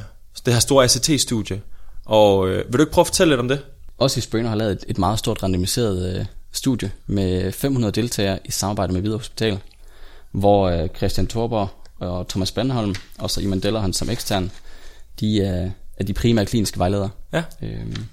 det 0.47 0.52
her 0.52 0.61
store 0.61 0.85
ACT-studie, 0.85 1.61
og 2.04 2.49
øh, 2.49 2.64
vil 2.66 2.78
du 2.78 2.82
ikke 2.82 2.92
prøve 2.92 3.02
at 3.02 3.06
fortælle 3.06 3.30
lidt 3.30 3.40
om 3.40 3.49
det? 3.49 3.61
Også 3.99 4.18
i 4.18 4.20
Sprainer 4.20 4.49
har 4.49 4.56
lavet 4.56 4.73
et, 4.73 4.85
et 4.88 4.99
meget 4.99 5.18
stort 5.18 5.42
randomiseret 5.42 6.16
øh, 6.16 6.25
studie 6.52 6.90
med 7.06 7.52
500 7.52 7.92
deltagere 7.92 8.38
i 8.44 8.50
samarbejde 8.50 8.92
med 8.92 9.00
Hvidovre 9.00 9.18
Hospital, 9.18 9.59
hvor 10.32 10.68
øh, 10.68 10.88
Christian 10.97 11.26
Thorborg 11.26 11.68
og 11.99 12.28
Thomas 12.28 12.52
Bandholm, 12.52 12.94
og 13.18 13.30
så 13.30 13.40
Iman 13.40 13.61
Dellerhan 13.61 13.92
som 13.92 14.11
ekstern, 14.11 14.50
de 15.20 15.42
er, 15.42 15.70
er 15.97 16.04
de 16.04 16.12
primære 16.12 16.47
kliniske 16.47 16.78
vejledere. 16.78 17.11
Ja. 17.32 17.42
Øhm, 17.62 18.04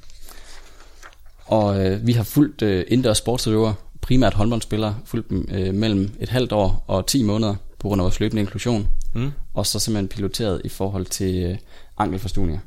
og 1.46 1.86
øh, 1.86 2.08
vi 2.08 2.14
har 2.14 2.24
fulgt 2.24 2.62
øh, 2.62 2.86
indendørs 2.88 3.18
sportsudøvere, 3.18 3.76
primært 4.02 4.34
håndboldspillere, 4.34 4.96
fulgt 5.06 5.30
dem 5.30 5.48
øh, 5.52 5.74
mellem 5.74 6.16
et 6.20 6.30
halvt 6.30 6.52
år 6.52 6.84
og 6.88 7.08
10 7.08 7.24
måneder 7.24 7.56
på 7.80 7.88
grund 7.88 8.02
af 8.02 8.04
vores 8.04 8.20
løbende 8.20 8.42
inklusion. 8.42 8.88
Mm. 9.18 9.32
Og 9.54 9.66
så 9.66 9.80
simpelthen 9.80 10.08
piloteret 10.08 10.62
i 10.64 10.70
forhold 10.70 11.06
til 11.06 11.44
øh, 11.44 11.58
ankelforstuninger. 11.98 12.60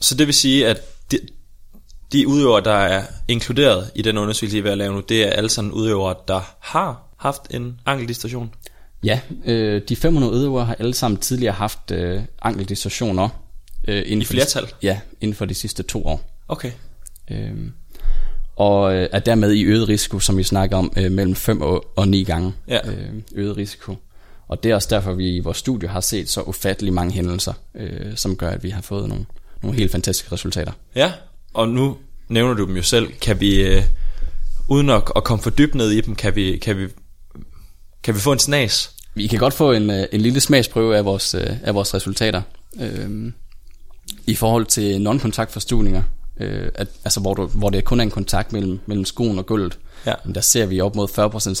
Så 0.00 0.14
det 0.14 0.26
vil 0.26 0.34
sige, 0.34 0.68
at 0.68 0.80
de, 1.10 1.18
de 2.12 2.28
udøvere, 2.28 2.64
der 2.64 2.72
er 2.72 3.02
inkluderet 3.28 3.90
i 3.94 4.02
den 4.02 4.18
undersøgelse, 4.18 4.56
I 4.56 4.60
er 4.60 4.62
ved 4.62 4.70
at 4.70 4.78
lave 4.78 4.94
nu, 4.94 5.00
det 5.00 5.22
er 5.22 5.30
alle 5.30 5.50
sammen 5.50 5.72
udøvere, 5.72 6.14
der 6.28 6.40
har 6.60 7.02
haft 7.16 7.42
en 7.50 7.80
ankeldistorsion? 7.86 8.54
Ja, 9.04 9.20
øh, 9.44 9.82
de 9.88 9.96
500 9.96 10.32
udøvere 10.32 10.64
har 10.64 10.74
alle 10.74 10.94
sammen 10.94 11.20
tidligere 11.20 11.54
haft 11.54 11.90
øh, 11.90 12.22
ankeldistorsioner. 12.42 13.28
Øh, 13.88 14.02
inden 14.06 14.22
I 14.22 14.24
flertal? 14.24 14.64
De, 14.64 14.70
ja, 14.82 15.00
inden 15.20 15.34
for 15.34 15.44
de 15.44 15.54
sidste 15.54 15.82
to 15.82 16.06
år. 16.06 16.42
Okay. 16.48 16.72
Øh, 17.30 17.70
og 18.56 18.94
øh, 18.94 19.08
er 19.12 19.18
dermed 19.18 19.52
i 19.52 19.64
øget 19.64 19.88
risiko, 19.88 20.18
som 20.18 20.36
vi 20.36 20.42
snakker 20.42 20.76
om, 20.76 20.92
øh, 20.96 21.12
mellem 21.12 21.34
5 21.34 21.60
og, 21.60 21.84
og 21.96 22.08
9 22.08 22.24
gange 22.24 22.52
ja. 22.68 22.90
øh, 22.90 23.14
øget 23.34 23.56
risiko. 23.56 23.96
Og 24.50 24.62
det 24.62 24.70
er 24.70 24.74
også 24.74 24.88
derfor, 24.90 25.12
vi 25.12 25.36
i 25.36 25.40
vores 25.40 25.58
studie 25.58 25.88
har 25.88 26.00
set 26.00 26.28
så 26.28 26.42
ufattelig 26.42 26.92
mange 26.92 27.12
hændelser, 27.12 27.52
øh, 27.74 28.16
som 28.16 28.36
gør, 28.36 28.50
at 28.50 28.62
vi 28.62 28.70
har 28.70 28.82
fået 28.82 29.08
nogle, 29.08 29.26
nogle 29.62 29.78
helt 29.78 29.92
fantastiske 29.92 30.32
resultater. 30.32 30.72
Ja, 30.94 31.12
og 31.54 31.68
nu 31.68 31.96
nævner 32.28 32.54
du 32.54 32.66
dem 32.66 32.76
jo 32.76 32.82
selv. 32.82 33.12
Kan 33.20 33.40
vi, 33.40 33.62
øh, 33.62 33.82
uden 34.68 34.90
at, 34.90 35.02
at 35.16 35.24
komme 35.24 35.42
for 35.42 35.50
dybt 35.50 35.74
ned 35.74 35.90
i 35.90 36.00
dem, 36.00 36.14
kan 36.14 36.36
vi, 36.36 36.56
kan 36.56 36.78
vi, 36.78 36.88
kan 38.02 38.14
vi 38.14 38.20
få 38.20 38.32
en 38.32 38.38
snas? 38.38 38.94
Vi 39.14 39.26
kan 39.26 39.38
godt 39.38 39.54
få 39.54 39.72
en, 39.72 39.90
øh, 39.90 40.06
en 40.12 40.20
lille 40.20 40.40
smagsprøve 40.40 40.96
af 40.96 41.04
vores, 41.04 41.34
øh, 41.34 41.50
af 41.62 41.74
vores 41.74 41.94
resultater. 41.94 42.42
Øh, 42.80 43.32
I 44.26 44.34
forhold 44.34 44.66
til 44.66 45.00
non-kontaktforstuvninger, 45.00 46.02
øh, 46.40 46.68
at, 46.74 46.88
altså 47.04 47.20
hvor, 47.20 47.34
du, 47.34 47.46
hvor 47.46 47.70
det 47.70 47.84
kun 47.84 48.00
er 48.00 48.04
en 48.04 48.10
kontakt 48.10 48.52
mellem, 48.52 48.80
mellem 48.86 49.04
skoen 49.04 49.38
og 49.38 49.46
gulvet, 49.46 49.78
ja. 50.06 50.14
der 50.34 50.40
ser 50.40 50.66
vi 50.66 50.80
op 50.80 50.96
mod 50.96 51.08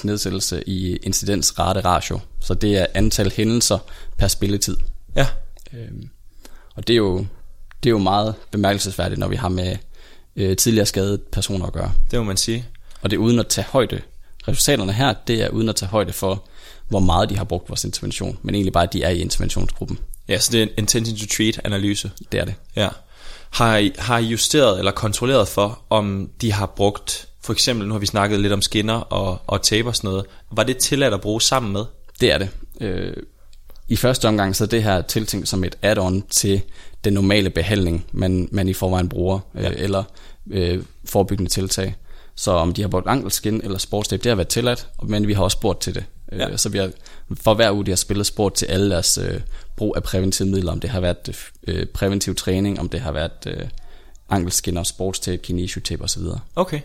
nedsættelse 0.04 0.68
i 0.68 0.96
incidensrate 0.96 1.80
ratio. 1.80 2.20
Så 2.40 2.54
det 2.54 2.78
er 2.78 2.86
antal 2.94 3.32
hændelser 3.36 3.78
per 4.18 4.28
spilletid. 4.28 4.76
Ja. 5.16 5.26
Øhm, 5.72 6.08
og 6.74 6.86
det 6.86 6.92
er, 6.92 6.98
jo, 6.98 7.18
det 7.82 7.88
er 7.88 7.90
jo 7.90 7.98
meget 7.98 8.34
bemærkelsesværdigt, 8.50 9.18
når 9.18 9.28
vi 9.28 9.36
har 9.36 9.48
med 9.48 9.76
øh, 10.36 10.56
tidligere 10.56 10.86
skadede 10.86 11.18
personer 11.18 11.66
at 11.66 11.72
gøre. 11.72 11.92
Det 12.10 12.18
må 12.18 12.24
man 12.24 12.36
sige. 12.36 12.66
Og 13.02 13.10
det 13.10 13.16
er 13.16 13.20
uden 13.20 13.38
at 13.38 13.46
tage 13.46 13.66
højde. 13.70 14.00
Resultaterne 14.48 14.92
her, 14.92 15.14
det 15.26 15.42
er 15.42 15.48
uden 15.48 15.68
at 15.68 15.76
tage 15.76 15.88
højde 15.88 16.12
for, 16.12 16.44
hvor 16.88 17.00
meget 17.00 17.30
de 17.30 17.36
har 17.36 17.44
brugt 17.44 17.68
vores 17.68 17.84
intervention, 17.84 18.38
men 18.42 18.54
egentlig 18.54 18.72
bare, 18.72 18.82
at 18.82 18.92
de 18.92 19.02
er 19.02 19.10
i 19.10 19.18
interventionsgruppen. 19.18 19.98
Ja, 20.28 20.38
så 20.38 20.52
det 20.52 20.58
er 20.58 20.62
en 20.62 20.72
intention 20.78 21.16
to 21.16 21.26
treat 21.26 21.60
analyse. 21.64 22.10
Det 22.32 22.40
er 22.40 22.44
det. 22.44 22.54
Ja. 22.76 22.88
Har 23.50 23.76
I, 23.76 23.92
har 23.98 24.18
I 24.18 24.24
justeret 24.24 24.78
eller 24.78 24.92
kontrolleret 24.92 25.48
for, 25.48 25.82
om 25.90 26.30
de 26.40 26.52
har 26.52 26.66
brugt, 26.66 27.28
for 27.42 27.52
eksempel, 27.52 27.88
nu 27.88 27.94
har 27.94 27.98
vi 27.98 28.06
snakket 28.06 28.40
lidt 28.40 28.52
om 28.52 28.62
skinner 28.62 28.94
og, 28.94 29.38
og 29.46 29.62
tape 29.62 29.88
og 29.88 29.96
sådan 29.96 30.10
noget, 30.10 30.26
var 30.52 30.62
det 30.62 30.76
tilladt 30.76 31.14
at 31.14 31.20
bruge 31.20 31.42
sammen 31.42 31.72
med? 31.72 31.84
Det 32.20 32.32
er 32.32 32.38
det. 32.38 32.48
Øh, 32.80 33.12
I 33.88 33.96
første 33.96 34.28
omgang 34.28 34.56
så 34.56 34.64
er 34.64 34.68
det 34.68 34.82
her 34.82 35.02
tiltænkt 35.02 35.48
som 35.48 35.64
et 35.64 35.78
add-on 35.82 36.22
til 36.30 36.62
den 37.04 37.12
normale 37.12 37.50
behandling, 37.50 38.06
man, 38.12 38.48
man 38.52 38.68
i 38.68 38.72
forvejen 38.72 39.08
bruger, 39.08 39.40
øh, 39.54 39.62
ja. 39.62 39.70
eller 39.76 40.04
øh, 40.50 40.82
forebyggende 41.04 41.50
tiltag. 41.50 41.94
Så 42.34 42.50
om 42.50 42.74
de 42.74 42.82
har 42.82 42.88
brugt 42.88 43.06
ankelskin 43.06 43.60
eller 43.64 43.78
sportstape, 43.78 44.22
det 44.22 44.30
har 44.30 44.36
været 44.36 44.48
tilladt, 44.48 44.88
men 45.02 45.28
vi 45.28 45.32
har 45.32 45.42
også 45.42 45.54
spurgt 45.54 45.80
til 45.80 45.94
det. 45.94 46.04
Ja. 46.32 46.50
Øh, 46.50 46.58
så 46.58 46.68
vi 46.68 46.78
har 46.78 46.90
for 47.40 47.54
hver 47.54 47.72
uge, 47.72 47.86
de 47.86 47.90
har 47.90 47.96
spillet 47.96 48.26
sport 48.26 48.54
til 48.54 48.66
alle 48.66 48.90
deres 48.90 49.18
øh, 49.18 49.40
brug 49.76 49.96
af 49.96 50.02
præventive 50.02 50.48
midler, 50.48 50.72
om 50.72 50.80
det 50.80 50.90
har 50.90 51.00
været 51.00 51.50
øh, 51.66 51.86
præventiv 51.86 52.34
træning, 52.34 52.80
om 52.80 52.88
det 52.88 53.00
har 53.00 53.12
været 53.12 53.46
øh, 53.46 53.68
ankelskinner, 54.28 54.82
sportstape, 54.82 55.42
kinesiotape 55.42 56.04
osv. 56.04 56.22
Okay. 56.56 56.80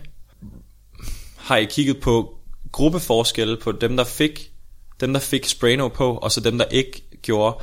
Har 1.45 1.57
I 1.57 1.65
kigget 1.65 1.97
på 1.97 2.37
gruppeforskelle 2.71 3.57
på 3.57 3.71
dem, 3.71 3.97
der 3.97 4.03
fik 4.03 4.51
dem, 4.99 5.13
der 5.13 5.19
fik 5.19 5.45
Sprayno 5.45 5.87
på, 5.87 6.15
og 6.15 6.31
så 6.31 6.39
dem, 6.39 6.57
der 6.57 6.65
ikke 6.65 7.03
gjorde? 7.21 7.57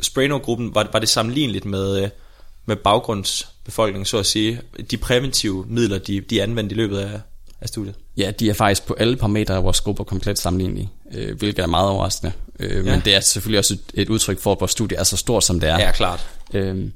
Sprayno-gruppen, 0.00 0.74
var, 0.74 0.88
var 0.92 0.98
det 0.98 1.08
sammenligneligt 1.08 1.64
med, 1.64 2.02
øh, 2.02 2.08
med 2.66 2.76
baggrundsbefolkningen, 2.76 4.04
så 4.04 4.18
at 4.18 4.26
sige? 4.26 4.60
De 4.90 4.96
præventive 4.96 5.64
midler, 5.68 5.98
de, 5.98 6.20
de 6.20 6.42
anvendte 6.42 6.74
i 6.74 6.76
løbet 6.76 6.98
af, 6.98 7.20
af 7.60 7.68
studiet? 7.68 7.94
Ja, 8.16 8.30
de 8.30 8.50
er 8.50 8.54
faktisk 8.54 8.86
på 8.86 8.94
alle 8.94 9.16
parametre 9.16 9.54
af 9.54 9.64
vores 9.64 9.80
grupper 9.80 10.04
komplet 10.04 10.38
sammenlignelige, 10.38 10.90
øh, 11.14 11.38
hvilket 11.38 11.62
er 11.62 11.66
meget 11.66 11.88
overraskende. 11.88 12.32
Øh, 12.58 12.86
ja. 12.86 12.92
Men 12.92 13.02
det 13.04 13.14
er 13.14 13.20
selvfølgelig 13.20 13.58
også 13.58 13.74
et, 13.74 13.80
et 13.94 14.08
udtryk 14.08 14.40
for, 14.40 14.52
at 14.52 14.60
vores 14.60 14.72
studie 14.72 14.98
er 14.98 15.04
så 15.04 15.16
stort, 15.16 15.44
som 15.44 15.60
det 15.60 15.68
er. 15.68 15.78
Ja, 15.78 15.92
klart. 15.92 16.26
Øh, 16.54 16.90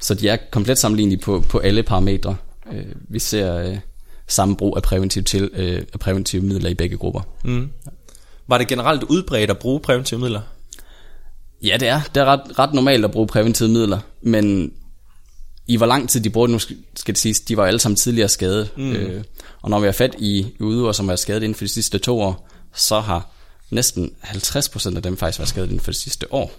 så 0.00 0.14
de 0.14 0.28
er 0.28 0.36
komplet 0.50 0.78
sammenlignelige 0.78 1.20
på, 1.20 1.44
på 1.48 1.58
alle 1.58 1.82
parametre. 1.82 2.36
Øh, 2.72 2.86
vi 3.08 3.18
ser 3.18 3.56
øh, 3.56 3.78
samme 4.28 4.56
brug 4.56 4.76
af 4.76 4.82
præventive, 4.82 5.24
til, 5.24 5.50
øh, 5.52 5.82
af 5.92 6.00
præventive 6.00 6.42
midler 6.42 6.70
i 6.70 6.74
begge 6.74 6.96
grupper. 6.96 7.20
Mm. 7.44 7.70
Var 8.48 8.58
det 8.58 8.68
generelt 8.68 9.02
udbredt 9.02 9.50
at 9.50 9.58
bruge 9.58 9.80
præventive 9.80 10.20
midler? 10.20 10.40
Ja, 11.62 11.76
det 11.80 11.88
er. 11.88 12.00
Det 12.14 12.20
er 12.20 12.24
ret, 12.24 12.58
ret 12.58 12.74
normalt 12.74 13.04
at 13.04 13.10
bruge 13.10 13.26
præventive 13.26 13.68
midler, 13.68 13.98
men 14.22 14.72
i 15.66 15.76
hvor 15.76 15.86
lang 15.86 16.08
tid 16.08 16.20
de 16.20 16.30
brugte, 16.30 16.52
nu 16.52 16.58
skal 16.58 17.14
det 17.14 17.18
siges, 17.18 17.40
de 17.40 17.56
var 17.56 17.66
alle 17.66 17.80
sammen 17.80 17.96
tidligere 17.96 18.28
skadet. 18.28 18.70
Mm. 18.76 18.92
Øh, 18.92 19.24
og 19.62 19.70
når 19.70 19.80
vi 19.80 19.86
har 19.86 19.92
fat 19.92 20.14
i 20.18 20.46
udøvere, 20.60 20.94
som 20.94 21.08
er 21.08 21.16
skadet 21.16 21.42
inden 21.42 21.54
for 21.54 21.64
de 21.64 21.68
sidste 21.68 21.98
to 21.98 22.20
år, 22.20 22.48
så 22.74 23.00
har 23.00 23.30
næsten 23.70 24.10
50% 24.22 24.96
af 24.96 25.02
dem 25.02 25.16
faktisk 25.16 25.38
været 25.38 25.48
skadet 25.48 25.66
inden 25.66 25.80
for 25.80 25.90
de 25.90 25.96
sidste 25.96 26.32
år. 26.32 26.52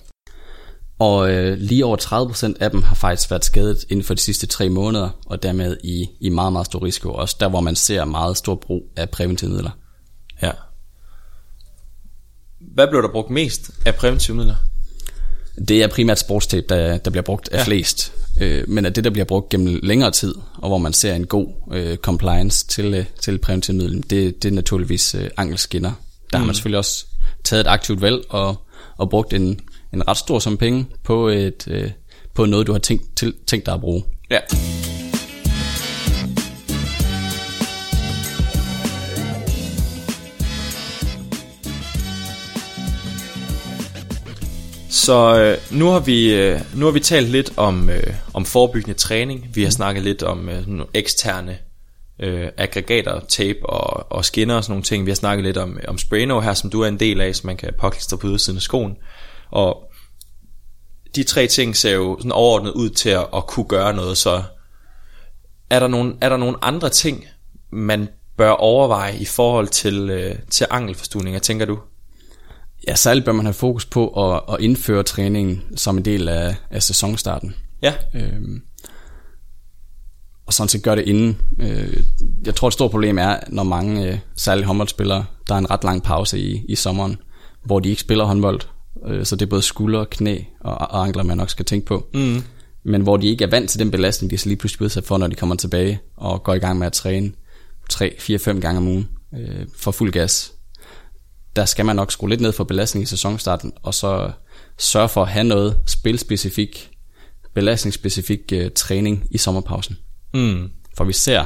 Og 1.00 1.32
øh, 1.32 1.58
lige 1.58 1.86
over 1.86 1.98
30% 1.98 2.54
af 2.60 2.72
dem 2.72 2.82
har 2.82 2.96
faktisk 2.96 3.32
været 3.32 3.46
skadet 3.46 3.86
inden 3.90 4.04
for 4.04 4.14
de 4.14 4.22
sidste 4.22 4.48
tre 4.48 4.70
måneder, 4.70 5.10
og 5.26 5.44
dermed 5.44 5.78
i, 5.84 6.08
i 6.20 6.30
meget, 6.30 6.54
meget 6.54 6.66
stor 6.66 6.84
risiko. 6.84 7.14
Også 7.14 7.36
der, 7.40 7.50
hvor 7.50 7.62
man 7.62 7.76
ser 7.76 8.06
meget 8.06 8.38
stor 8.38 8.56
brug 8.56 8.84
af 8.96 9.10
præventive 9.10 9.50
midler. 9.50 9.72
Ja. 10.42 10.52
Hvad 12.60 12.88
blev 12.88 13.02
der 13.02 13.12
brugt 13.12 13.30
mest 13.30 13.72
af 13.86 13.96
præventive 13.96 14.38
midler? 14.38 14.56
Det 15.68 15.84
er 15.84 15.88
primært 15.88 16.20
sportstape, 16.20 16.66
der, 16.70 16.98
der 16.98 17.12
bliver 17.12 17.24
brugt 17.24 17.50
af 17.50 17.58
ja. 17.58 17.64
flest. 17.64 18.14
Øh, 18.42 18.70
men 18.70 18.86
at 18.86 18.96
det, 18.96 19.04
der 19.04 19.10
bliver 19.10 19.26
brugt 19.26 19.50
gennem 19.50 19.80
længere 19.84 20.12
tid, 20.12 20.36
og 20.58 20.70
hvor 20.70 20.78
man 20.78 20.94
ser 20.94 21.16
en 21.16 21.28
god 21.28 21.48
øh, 21.74 21.98
compliance 21.98 22.68
til, 22.68 22.94
øh, 22.94 23.06
til 23.22 23.38
præventive 23.38 23.78
midler, 23.78 24.02
det, 24.10 24.44
det 24.44 24.50
er 24.50 24.54
naturligvis 24.54 25.16
øh, 25.16 25.30
ankelskinner. 25.38 25.92
Der 26.32 26.38
mm. 26.38 26.40
har 26.40 26.40
man 26.40 26.48
mm. 26.48 26.54
selvfølgelig 26.54 26.78
også 26.78 27.06
taget 27.44 27.62
et 27.62 27.68
aktivt 27.68 28.02
valg 28.02 28.24
og, 28.30 28.56
og 28.98 29.10
brugt 29.10 29.34
en, 29.34 29.60
en 29.94 30.08
ret 30.08 30.18
stor 30.18 30.40
sum 30.40 30.58
penge 30.58 30.86
på, 31.04 31.28
et, 31.28 31.68
øh, 31.68 31.92
på 32.34 32.46
noget, 32.46 32.68
du 32.68 32.72
har 32.72 32.80
tænkt, 32.80 33.18
til, 33.18 33.34
tænkt 33.48 33.66
dig 33.66 33.74
at 33.74 33.82
bruge. 33.82 34.04
Ja. 34.32 34.40
Så 44.90 45.40
øh, 45.40 45.78
nu 45.80 45.88
har 45.88 46.00
vi 46.00 46.34
øh, 46.34 46.60
nu 46.76 46.86
har 46.86 46.92
vi 46.92 47.00
talt 47.00 47.30
lidt 47.30 47.54
om 47.58 47.90
øh, 47.90 48.14
om 48.34 48.46
forebyggende 48.46 49.00
træning. 49.00 49.50
Vi 49.54 49.64
har 49.64 49.70
snakket 49.70 50.04
lidt 50.04 50.24
om 50.24 50.50
øh, 50.50 50.68
nogle 50.68 50.86
eksterne 50.94 51.58
øh, 52.20 52.48
aggregater, 52.58 53.20
tape 53.28 53.60
og, 53.66 54.12
og 54.12 54.26
skinner 54.26 54.56
og 54.56 54.64
sådan 54.64 54.72
nogle 54.72 54.84
ting. 54.84 55.06
Vi 55.06 55.12
har 55.12 55.16
snakket 55.16 55.46
lidt 55.46 55.58
om 55.58 55.80
om 55.88 55.98
Sprayno 55.98 56.40
her, 56.40 56.54
som 56.54 56.70
du 56.70 56.82
er 56.82 56.88
en 56.88 57.00
del 57.00 57.22
af, 57.22 57.36
som 57.36 57.48
man 57.48 57.58
kan 57.58 57.74
påklistre 57.80 58.18
på 58.18 58.28
ydersiden 58.28 58.58
af 58.58 58.62
skoen. 58.62 58.98
Og 59.56 59.92
de 61.16 61.24
tre 61.24 61.48
ting 61.48 61.76
ser 61.76 61.92
jo 61.92 62.18
sådan 62.20 62.32
overordnet 62.32 62.72
ud 62.72 62.90
til 62.90 63.10
at, 63.10 63.28
at 63.36 63.48
kunne 63.48 63.66
gøre 63.66 63.94
noget, 63.94 64.18
så 64.18 64.44
er 65.70 65.80
der 65.80 65.88
nogle, 65.88 66.16
er 66.22 66.30
der 66.30 66.38
nogle 66.38 66.58
andre 66.62 66.90
ting, 66.90 67.26
man 67.72 68.08
bør 68.38 68.50
overveje 68.50 69.18
i 69.18 69.26
forhold 69.26 69.68
til, 69.68 70.10
øh, 70.10 70.36
til 70.50 70.68
angelforstuninger, 70.70 71.40
tænker 71.40 71.66
du? 71.66 71.80
Ja, 72.88 72.96
særligt 72.96 73.26
bør 73.26 73.32
man 73.32 73.46
have 73.46 73.54
fokus 73.54 73.86
på 73.86 74.08
at, 74.08 74.42
at 74.54 74.62
indføre 74.62 75.04
træningen 75.04 75.62
som 75.76 75.98
en 75.98 76.06
del 76.06 76.28
af, 76.28 76.56
af 76.72 76.84
sæsonstarten. 76.84 77.56
Ja. 77.82 77.94
Øhm, 78.14 78.62
og 80.46 80.54
sådan 80.54 80.70
set 80.70 80.84
gør 80.84 80.96
det 80.96 81.08
inden. 81.08 81.42
Øh, 81.60 82.04
jeg 82.46 82.56
tror, 82.56 82.68
et 82.68 82.74
stort 82.74 82.92
problem 82.92 83.18
er, 83.18 83.40
når 83.48 83.64
mange, 83.64 84.12
øh, 84.12 84.20
særligt 84.36 84.68
håndboldspillere, 84.68 85.26
der 85.48 85.56
er 85.56 85.60
en 85.60 85.72
ret 85.72 85.84
lang 85.84 86.04
pause 86.04 86.40
i, 86.40 86.66
i 86.70 86.76
sommeren, 86.76 87.18
hvor 87.64 87.80
de 87.80 87.90
ikke 87.90 88.02
spiller 88.02 88.26
håndbold. 88.26 88.62
Øh, 89.08 89.26
så 89.26 89.36
det 89.36 89.46
er 89.46 89.50
både 89.50 89.62
skulder, 89.62 90.06
knæ 90.06 90.40
og, 90.62 91.04
ankler, 91.04 91.24
man 91.24 91.38
nok 91.38 91.50
skal 91.50 91.66
tænke 91.66 91.86
på. 91.86 92.08
Mm. 92.14 92.44
Men 92.84 93.02
hvor 93.02 93.18
de 93.18 93.28
ikke 93.28 93.44
er 93.44 93.50
vant 93.50 93.70
til 93.70 93.80
den 93.80 93.92
belastning, 93.92 94.32
de 94.32 94.38
så 94.38 94.50
lige 94.50 94.58
pludselig 94.58 94.82
udsat 94.82 95.04
for, 95.06 95.18
når 95.18 95.28
de 95.28 95.36
kommer 95.36 95.56
tilbage 95.56 96.00
og 96.18 96.44
går 96.44 96.54
i 96.54 96.60
gang 96.60 96.80
med 96.80 96.88
at 96.88 96.94
træne 96.94 97.32
3, 97.90 98.16
4, 98.20 98.40
5 98.40 98.62
gange 98.62 98.78
om 98.78 98.88
ugen 98.88 99.10
øh, 99.38 99.66
for 99.78 99.92
fuld 99.92 100.12
gas. 100.12 100.52
Der 101.56 101.66
skal 101.66 101.86
man 101.86 101.96
nok 101.96 102.12
skrue 102.12 102.30
lidt 102.30 102.42
ned 102.42 102.52
for 102.52 102.64
belastning 102.64 103.04
i 103.04 103.06
sæsonstarten, 103.06 103.74
og 103.84 103.94
så 103.94 104.32
sørge 104.78 105.10
for 105.10 105.22
at 105.22 105.28
have 105.28 105.44
noget 105.44 105.78
spilspecifik, 105.86 106.92
belastningsspecifik 107.54 108.40
øh, 108.54 108.72
træning 108.76 109.28
i 109.32 109.38
sommerpausen. 109.38 109.98
Mm. 110.34 110.72
For 110.98 111.04
vi 111.04 111.14
ser 111.14 111.46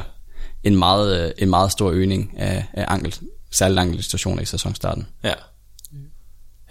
en 0.63 0.75
meget, 0.75 1.25
øh, 1.25 1.31
en 1.37 1.49
meget 1.49 1.71
stor 1.71 1.91
øgning 1.91 2.33
af, 2.37 2.65
af 2.73 2.85
ankel, 2.87 3.15
særligt 3.51 3.79
ankelstationer 3.79 4.41
i 4.41 4.45
sæsonstarten. 4.45 5.07
Ja. 5.23 5.33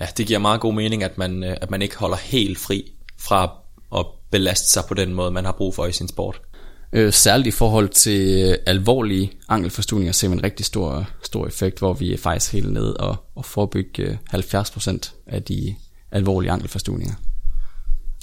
Ja, 0.00 0.06
det 0.16 0.26
giver 0.26 0.38
meget 0.38 0.60
god 0.60 0.74
mening, 0.74 1.02
at 1.02 1.18
man, 1.18 1.44
øh, 1.44 1.56
at 1.60 1.70
man 1.70 1.82
ikke 1.82 1.96
holder 1.96 2.16
helt 2.16 2.58
fri 2.58 2.92
fra 3.18 3.52
at 3.96 4.06
belaste 4.30 4.70
sig 4.70 4.82
på 4.88 4.94
den 4.94 5.14
måde, 5.14 5.30
man 5.30 5.44
har 5.44 5.52
brug 5.52 5.74
for 5.74 5.86
i 5.86 5.92
sin 5.92 6.08
sport. 6.08 6.40
Øh, 6.92 7.12
særligt 7.12 7.46
i 7.46 7.50
forhold 7.50 7.88
til 7.88 8.48
øh, 8.48 8.56
alvorlige 8.66 9.32
ankelforstuninger 9.48 10.12
ser 10.12 10.28
vi 10.28 10.32
en 10.32 10.44
rigtig 10.44 10.66
stor, 10.66 11.08
stor 11.22 11.46
effekt, 11.46 11.78
hvor 11.78 11.92
vi 11.92 12.12
er 12.12 12.18
faktisk 12.18 12.52
helt 12.52 12.72
nede 12.72 12.96
og, 12.96 13.16
og 13.36 13.44
forebygge 13.44 14.02
øh, 14.02 14.16
70% 14.34 15.24
af 15.26 15.42
de 15.42 15.74
alvorlige 16.12 16.52
ankelforstuninger. 16.52 17.14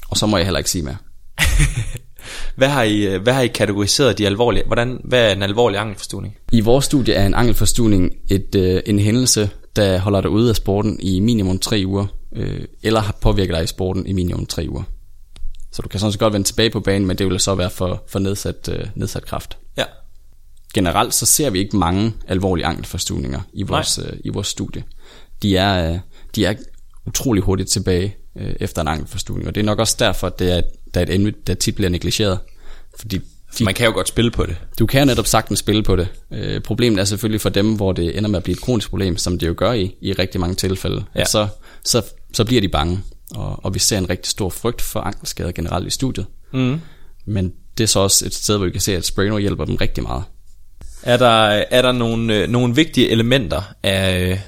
Og 0.09 0.17
så 0.17 0.25
må 0.25 0.37
jeg 0.37 0.45
heller 0.45 0.57
ikke 0.57 0.69
sige 0.69 0.83
mere. 0.83 0.97
Hvad 2.55 2.69
har 2.69 2.83
I, 2.83 3.07
øh, 3.07 3.21
hvad 3.21 3.33
har 3.33 3.41
I 3.41 3.47
kategoriseret 3.47 4.17
de 4.17 4.25
alvorlige? 4.25 4.63
Hvordan, 4.65 5.01
hvad 5.03 5.29
er 5.29 5.33
en 5.33 5.43
alvorlig 5.43 5.79
ankelforstuning? 5.79 6.37
I 6.51 6.61
vores 6.61 6.85
studie 6.85 7.13
er 7.13 7.25
en 7.25 7.33
ankelforstuning 7.33 8.11
et, 8.29 8.55
øh, 8.55 8.81
en 8.85 8.99
hændelse, 8.99 9.49
der 9.75 9.99
holder 9.99 10.21
dig 10.21 10.29
ude 10.29 10.49
af 10.49 10.55
sporten 10.55 10.99
i 10.99 11.19
minimum 11.19 11.59
3 11.59 11.83
uger, 11.85 12.05
øh, 12.35 12.65
eller 12.83 12.99
har 12.99 13.17
påvirket 13.21 13.55
dig 13.55 13.63
i 13.63 13.67
sporten 13.67 14.07
i 14.07 14.13
minimum 14.13 14.45
3 14.45 14.65
uger. 14.69 14.83
Så 15.71 15.81
du 15.81 15.89
kan 15.89 15.99
sådan 15.99 16.11
set 16.11 16.19
godt 16.19 16.33
vende 16.33 16.47
tilbage 16.47 16.69
på 16.69 16.79
banen, 16.79 17.07
men 17.07 17.17
det 17.17 17.27
vil 17.27 17.39
så 17.39 17.55
være 17.55 17.69
for, 17.69 18.03
for 18.07 18.19
nedsat, 18.19 18.69
øh, 18.71 18.87
nedsat 18.95 19.25
kraft. 19.25 19.57
Ja. 19.77 19.83
Generelt 20.73 21.13
så 21.13 21.25
ser 21.25 21.49
vi 21.49 21.59
ikke 21.59 21.77
mange 21.77 22.13
alvorlige 22.27 22.65
ankelforstuninger 22.65 23.41
i 23.53 23.63
vores, 23.63 23.99
øh, 23.99 24.13
i 24.23 24.29
vores 24.29 24.47
studie. 24.47 24.83
De 25.41 25.57
er, 25.57 25.93
øh, 25.93 25.99
de 26.35 26.45
er 26.45 26.53
utrolig 27.05 27.43
hurtigt 27.43 27.69
tilbage 27.69 28.15
øh, 28.37 28.55
efter 28.59 28.81
en 28.81 28.87
ankelforstuning, 28.87 29.47
og 29.47 29.55
det 29.55 29.61
er 29.61 29.65
nok 29.65 29.79
også 29.79 29.95
derfor, 29.99 30.27
at 30.27 30.39
det 30.39 30.57
er, 30.57 30.61
der 30.93 30.99
er 30.99 31.03
et 31.05 31.13
emne, 31.13 31.33
der 31.47 31.53
tit 31.53 31.75
bliver 31.75 31.89
negligeret. 31.89 32.39
Fordi 32.99 33.19
de, 33.59 33.63
man 33.63 33.73
kan 33.73 33.85
jo 33.85 33.93
godt 33.93 34.07
spille 34.07 34.31
på 34.31 34.45
det. 34.45 34.57
Du 34.79 34.85
kan 34.85 34.99
jo 34.99 35.05
netop 35.05 35.27
sagtens 35.27 35.59
spille 35.59 35.83
på 35.83 35.95
det. 35.95 36.07
Øh, 36.31 36.61
problemet 36.61 36.99
er 36.99 37.05
selvfølgelig 37.05 37.41
for 37.41 37.49
dem, 37.49 37.75
hvor 37.75 37.91
det 37.91 38.17
ender 38.17 38.29
med 38.29 38.37
at 38.37 38.43
blive 38.43 38.53
et 38.53 38.61
kronisk 38.61 38.89
problem, 38.89 39.17
som 39.17 39.39
det 39.39 39.47
jo 39.47 39.53
gør 39.57 39.71
i, 39.71 39.95
i 40.01 40.13
rigtig 40.13 40.41
mange 40.41 40.55
tilfælde. 40.55 41.03
Ja. 41.15 41.25
Så, 41.25 41.47
så, 41.83 42.01
så 42.33 42.45
bliver 42.45 42.61
de 42.61 42.69
bange, 42.69 42.99
og, 43.35 43.65
og 43.65 43.73
vi 43.73 43.79
ser 43.79 43.97
en 43.97 44.09
rigtig 44.09 44.29
stor 44.29 44.49
frygt 44.49 44.81
for 44.81 44.99
ankelskader 44.99 45.51
generelt 45.51 45.87
i 45.87 45.89
studiet. 45.89 46.25
Mm. 46.53 46.81
Men 47.25 47.53
det 47.77 47.83
er 47.83 47.87
så 47.87 47.99
også 47.99 48.25
et 48.25 48.33
sted, 48.33 48.57
hvor 48.57 48.65
vi 48.65 48.71
kan 48.71 48.81
se, 48.81 48.95
at 48.95 49.05
Sprano 49.05 49.37
hjælper 49.37 49.65
dem 49.65 49.75
rigtig 49.75 50.03
meget. 50.03 50.23
Er 51.03 51.17
der, 51.17 51.63
er 51.71 51.81
der 51.81 51.91
nogle, 51.91 52.35
øh, 52.35 52.49
nogle 52.49 52.75
vigtige 52.75 53.09
elementer 53.09 53.61
af, 53.83 54.41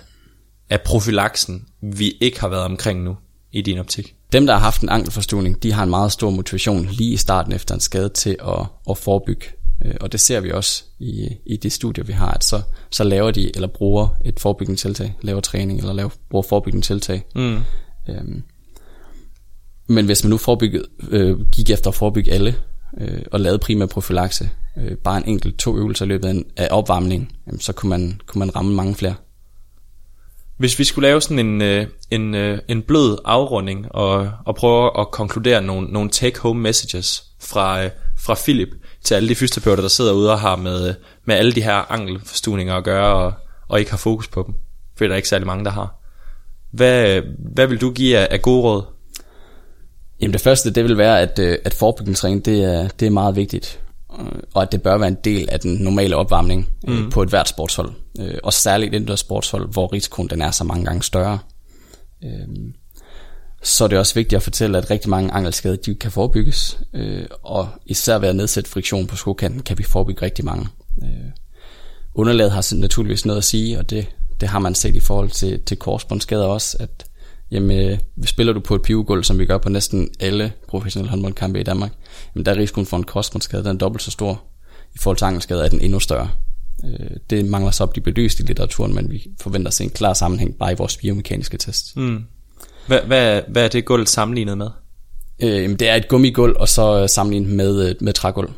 af 0.69 0.81
profilaksen, 0.81 1.65
vi 1.81 2.17
ikke 2.21 2.39
har 2.39 2.47
været 2.47 2.63
omkring 2.63 3.03
nu 3.03 3.17
i 3.51 3.62
din 3.62 3.77
optik? 3.77 4.16
Dem, 4.33 4.45
der 4.45 4.53
har 4.53 4.59
haft 4.59 4.81
en 4.81 4.89
ankelforstuning, 4.89 5.63
de 5.63 5.73
har 5.73 5.83
en 5.83 5.89
meget 5.89 6.11
stor 6.11 6.29
motivation 6.29 6.85
lige 6.85 7.13
i 7.13 7.17
starten 7.17 7.53
efter 7.53 7.75
en 7.75 7.81
skade 7.81 8.09
til 8.09 8.37
at, 8.47 8.65
at 8.89 8.97
forebygge. 8.97 9.45
Øh, 9.85 9.95
og 10.01 10.11
det 10.11 10.19
ser 10.19 10.39
vi 10.39 10.51
også 10.51 10.83
i, 10.99 11.27
i 11.45 11.57
de 11.57 11.69
studier, 11.69 12.03
vi 12.03 12.13
har, 12.13 12.31
at 12.31 12.43
så, 12.43 12.61
så 12.89 13.03
laver 13.03 13.31
de 13.31 13.55
eller 13.55 13.67
bruger 13.67 14.07
et 14.25 14.39
forebyggende 14.39 14.81
tiltag, 14.81 15.15
laver 15.21 15.41
træning 15.41 15.79
eller 15.79 15.93
laver, 15.93 16.09
bruger 16.29 16.43
forebyggende 16.49 16.85
tiltag. 16.85 17.25
Mm. 17.35 17.59
Øhm, 18.09 18.43
men 19.87 20.05
hvis 20.05 20.23
man 20.23 20.29
nu 20.29 20.37
forebyggede, 20.37 20.87
øh, 21.09 21.39
gik 21.51 21.69
efter 21.69 21.87
at 21.87 21.95
forebygge 21.95 22.31
alle, 22.31 22.55
øh, 22.97 23.21
og 23.31 23.39
lavede 23.39 23.59
primær 23.59 23.85
profilakse, 23.85 24.49
øh, 24.77 24.97
bare 24.97 25.17
en 25.17 25.23
enkelt 25.27 25.59
to 25.59 25.77
øvelser 25.77 26.05
i 26.05 26.07
løbet 26.07 26.43
af 26.57 26.67
opvarmning, 26.71 27.31
øh, 27.53 27.59
så 27.59 27.73
kunne 27.73 27.89
man, 27.89 28.21
kunne 28.25 28.39
man 28.39 28.55
ramme 28.55 28.73
mange 28.73 28.95
flere. 28.95 29.15
Hvis 30.57 30.79
vi 30.79 30.83
skulle 30.83 31.07
lave 31.07 31.21
sådan 31.21 31.39
en, 31.39 31.61
øh, 31.61 31.87
en, 32.11 32.35
øh, 32.35 32.59
en 32.67 32.81
blød 32.81 33.17
afrunding 33.25 33.91
og, 33.91 34.31
og 34.45 34.55
prøve 34.55 34.99
at 34.99 35.11
konkludere 35.11 35.61
nogle, 35.61 35.87
nogle 35.87 36.09
take-home 36.09 36.61
messages 36.61 37.23
fra, 37.39 37.83
øh, 37.83 37.89
fra 38.19 38.35
Philip 38.43 38.69
til 39.03 39.15
alle 39.15 39.29
de 39.29 39.35
fysioterapeuter, 39.35 39.81
der 39.81 39.89
sidder 39.89 40.13
ude 40.13 40.31
og 40.31 40.39
har 40.39 40.55
med, 40.55 40.95
med 41.25 41.35
alle 41.35 41.51
de 41.51 41.61
her 41.61 41.91
ankelforstuninger 41.91 42.75
at 42.75 42.83
gøre 42.83 43.13
og, 43.13 43.33
og 43.67 43.79
ikke 43.79 43.91
har 43.91 43.97
fokus 43.97 44.27
på 44.27 44.43
dem, 44.47 44.55
for 44.97 45.05
der 45.05 45.11
er 45.11 45.15
ikke 45.15 45.29
særlig 45.29 45.47
mange, 45.47 45.65
der 45.65 45.71
har. 45.71 45.95
Hvad, 46.71 47.21
hvad 47.53 47.67
vil 47.67 47.81
du 47.81 47.91
give 47.91 48.17
af, 48.17 48.27
af 48.31 48.41
gode 48.41 48.61
råd? 48.61 48.83
Jamen 50.21 50.33
det 50.33 50.41
første, 50.41 50.73
det 50.73 50.83
vil 50.83 50.97
være, 50.97 51.21
at, 51.21 51.39
øh, 51.39 51.57
at 51.65 51.73
forebyggelsestræning, 51.73 52.45
det 52.45 52.63
er, 52.63 52.87
det 52.87 53.05
er 53.05 53.09
meget 53.09 53.35
vigtigt. 53.35 53.79
Og 54.53 54.62
at 54.62 54.71
det 54.71 54.82
bør 54.82 54.97
være 54.97 55.08
en 55.08 55.17
del 55.23 55.49
af 55.51 55.60
den 55.60 55.73
normale 55.73 56.15
opvarmning 56.15 56.69
mm. 56.88 57.10
på 57.10 57.21
et 57.21 57.30
hvert 57.30 57.47
sportshold. 57.47 57.91
Og 58.43 58.53
særligt 58.53 58.93
indendørs 58.93 59.19
sportshold, 59.19 59.73
hvor 59.73 59.93
risikoen 59.93 60.30
den 60.30 60.41
er 60.41 60.51
så 60.51 60.63
mange 60.63 60.86
gange 60.86 61.03
større. 61.03 61.39
Så 63.63 63.84
er 63.84 63.88
det 63.88 63.99
også 63.99 64.15
vigtigt 64.15 64.38
at 64.38 64.43
fortælle, 64.43 64.77
at 64.77 64.89
rigtig 64.89 65.10
mange 65.10 65.32
angelskader, 65.32 65.75
de 65.75 65.95
kan 65.95 66.12
forebygges. 66.12 66.80
Og 67.43 67.69
især 67.86 68.17
ved 68.17 68.30
at 68.30 68.36
nedsætte 68.36 68.69
friktion 68.69 69.08
på 69.08 69.15
skokanten, 69.15 69.62
kan 69.62 69.77
vi 69.77 69.84
forebygge 69.84 70.21
rigtig 70.21 70.45
mange. 70.45 70.67
Underlaget 72.15 72.51
har 72.51 72.75
naturligvis 72.75 73.25
noget 73.25 73.38
at 73.38 73.43
sige, 73.43 73.80
og 73.80 73.89
det, 73.89 74.08
det 74.41 74.49
har 74.49 74.60
man 74.60 74.75
set 74.75 74.95
i 74.95 74.99
forhold 74.99 75.30
til, 75.30 75.60
til 75.65 75.77
korsbåndsskader 75.77 76.45
også, 76.45 76.77
at 76.80 77.06
jamen, 77.51 77.99
spiller 78.25 78.53
du 78.53 78.60
på 78.60 78.75
et 78.75 78.81
pivegulv, 78.81 79.23
som 79.23 79.39
vi 79.39 79.45
gør 79.45 79.57
på 79.57 79.69
næsten 79.69 80.10
alle 80.19 80.53
professionelle 80.67 81.10
håndboldkampe 81.10 81.60
i 81.60 81.63
Danmark, 81.63 81.91
jamen, 82.36 82.45
der 82.45 82.51
er 82.51 82.57
risikoen 82.57 82.86
for 82.88 82.97
en 82.97 83.03
korsbåndsskade, 83.03 83.63
den 83.63 83.71
er 83.71 83.77
dobbelt 83.79 84.03
så 84.03 84.12
stor. 84.12 84.43
I 84.95 84.97
forhold 84.99 85.17
til 85.17 85.25
ankelskader 85.25 85.63
er 85.63 85.69
den 85.69 85.81
endnu 85.81 85.99
større. 85.99 86.29
Det 87.29 87.45
mangler 87.45 87.71
så 87.71 87.83
at 87.83 87.89
blive 87.89 88.03
belyst 88.03 88.39
i 88.39 88.43
litteraturen, 88.43 88.95
men 88.95 89.12
vi 89.12 89.27
forventer 89.41 89.67
at 89.67 89.73
se 89.73 89.83
en 89.83 89.89
klar 89.89 90.13
sammenhæng 90.13 90.57
bare 90.57 90.71
i 90.71 90.75
vores 90.77 90.97
biomekaniske 90.97 91.57
test. 91.57 91.97
Mm. 91.97 92.23
Hvad, 92.88 93.01
hvad, 93.01 93.41
hvad 93.47 93.63
er 93.63 93.67
det 93.67 93.86
gulv 93.86 94.07
sammenlignet 94.07 94.57
med? 94.57 94.69
Øh, 95.43 95.63
jamen, 95.63 95.79
det 95.79 95.89
er 95.89 95.95
et 95.95 96.07
gummigulv, 96.07 96.55
og 96.60 96.69
så 96.69 97.07
sammenlignet 97.07 97.51
med, 97.51 97.95
med 98.01 98.13
trægulv, 98.13 98.49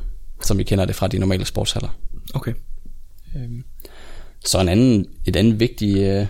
som 0.43 0.57
vi 0.57 0.63
kender 0.63 0.85
det 0.85 0.95
fra 0.95 1.07
de 1.07 1.19
normale 1.19 1.45
sportshaller. 1.45 1.89
Okay. 2.33 2.53
Øhm, 3.35 3.63
så 4.45 4.61
en 4.61 4.69
anden, 4.69 5.05
et 5.25 5.35
andet 5.35 5.59
vigtigt 5.59 6.27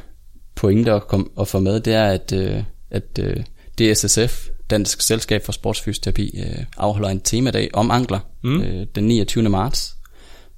pointe 0.59 0.91
at, 0.91 1.07
komme, 1.07 1.25
at 1.39 1.47
få 1.47 1.59
med, 1.59 1.79
det 1.79 1.93
er, 1.93 2.05
at, 2.05 2.33
øh, 2.33 2.63
at 2.91 3.19
øh, 3.19 3.43
DSSF, 3.77 4.47
Dansk 4.69 5.01
Selskab 5.01 5.45
for 5.45 5.51
Sportsfysioterapi, 5.51 6.39
øh, 6.39 6.65
afholder 6.77 7.09
en 7.09 7.19
temadag 7.19 7.69
om 7.73 7.91
ankler 7.91 8.19
mm. 8.43 8.61
øh, 8.61 8.87
den 8.95 9.03
29. 9.03 9.49
marts, 9.49 9.95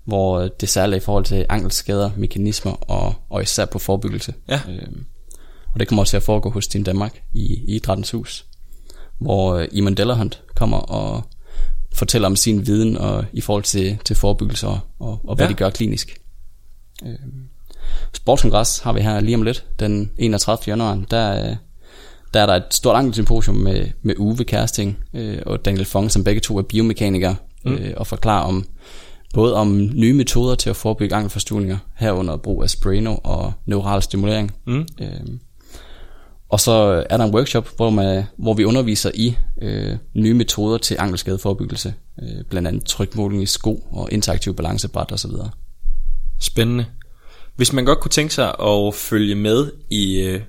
hvor 0.06 0.40
øh, 0.40 0.50
det 0.62 0.70
særligt 0.70 1.04
i 1.04 1.06
forhold 1.06 1.26
til 1.26 1.46
ankelskader, 1.50 2.12
mekanismer 2.18 2.72
og, 2.72 3.14
og 3.30 3.42
især 3.42 3.66
på 3.66 3.80
forebyggelse. 3.80 4.34
Ja. 4.50 4.62
Øh, 4.70 4.88
og 5.74 5.80
det 5.80 5.88
kommer 5.88 6.04
til 6.04 6.18
at 6.18 6.24
foregå 6.24 6.50
hos 6.50 6.68
Team 6.68 6.84
Danmark 6.84 7.22
i, 7.34 7.54
i 7.68 7.76
Idrættens 7.76 8.12
Hus, 8.12 8.46
hvor 9.20 9.56
øh, 9.56 9.68
Iman 9.72 9.96
Dellerhunt 9.96 10.44
kommer 10.56 10.78
og 10.78 11.24
fortæller 11.94 12.28
om 12.28 12.36
sin 12.36 12.68
viden 12.68 12.98
og, 12.98 13.26
i 13.34 13.42
forhold 13.42 13.64
til, 13.64 13.98
til 14.06 14.16
forebyggelse 14.16 14.68
og, 14.68 14.80
og, 15.00 15.22
og 15.24 15.36
hvad 15.36 15.46
ja. 15.46 15.52
de 15.52 15.56
gør 15.56 15.70
klinisk. 15.70 16.22
Øh, 17.06 17.16
Sportskongres 18.14 18.80
har 18.80 18.94
vi 18.94 19.02
her 19.02 19.20
lige 19.20 19.36
om 19.36 19.44
lidt, 19.44 19.66
den 19.80 20.12
31. 20.18 20.72
januar. 20.72 21.04
Der, 21.12 21.56
der 22.34 22.40
er 22.40 22.46
der 22.46 22.54
et 22.54 22.64
stort 22.74 22.96
ankelsymposium 22.96 23.56
med, 23.56 23.86
med 24.02 24.16
Uwe 24.18 24.44
Kersting 24.44 24.98
øh, 25.14 25.38
og 25.46 25.66
Daniel 25.66 25.86
Fong, 25.86 26.12
som 26.12 26.24
begge 26.24 26.42
to 26.42 26.58
er 26.58 26.62
biomekanikere, 26.62 27.36
mm. 27.66 27.74
øh, 27.74 27.94
og 27.98 28.08
forklarer 28.08 28.44
om 28.44 28.66
både 29.34 29.56
om 29.56 29.90
nye 29.94 30.14
metoder 30.14 30.56
til 30.56 30.70
at 30.70 30.76
forebygge 30.76 31.16
ankelforstuninger, 31.16 31.78
herunder 31.96 32.38
brug 32.38 32.64
af 32.64 32.70
Sprano 32.70 33.16
og 33.24 33.54
neural 33.66 34.02
stimulering. 34.02 34.52
Mm. 34.68 34.86
Øh, 35.02 35.10
og 36.50 36.60
så 36.60 37.06
er 37.10 37.18
der 37.18 37.26
en 37.26 37.36
workshop, 37.36 37.70
hvor, 37.76 37.90
man, 37.90 38.24
hvor 38.38 38.54
vi 38.54 38.64
underviser 38.64 39.12
i 39.14 39.36
øh, 39.62 39.98
nye 40.14 40.34
metoder 40.34 40.78
til 40.78 40.98
ankelskadeforebyggelse, 41.00 41.94
øh, 42.22 42.44
blandt 42.50 42.68
andet 42.68 42.86
trykmåling 42.86 43.44
i 43.44 43.46
sko 43.46 43.88
og 43.92 44.12
interaktiv 44.12 44.56
balancebræt 44.56 45.12
osv. 45.12 45.32
Spændende. 46.40 46.86
Hvis 47.56 47.74
man 47.74 47.86
godt 47.86 48.00
kunne 48.00 48.12
tænke 48.12 48.34
sig 48.34 48.56
at 48.60 48.94
følge 48.94 49.36
med 49.36 49.72
i 49.90 50.22
øh, 50.22 50.42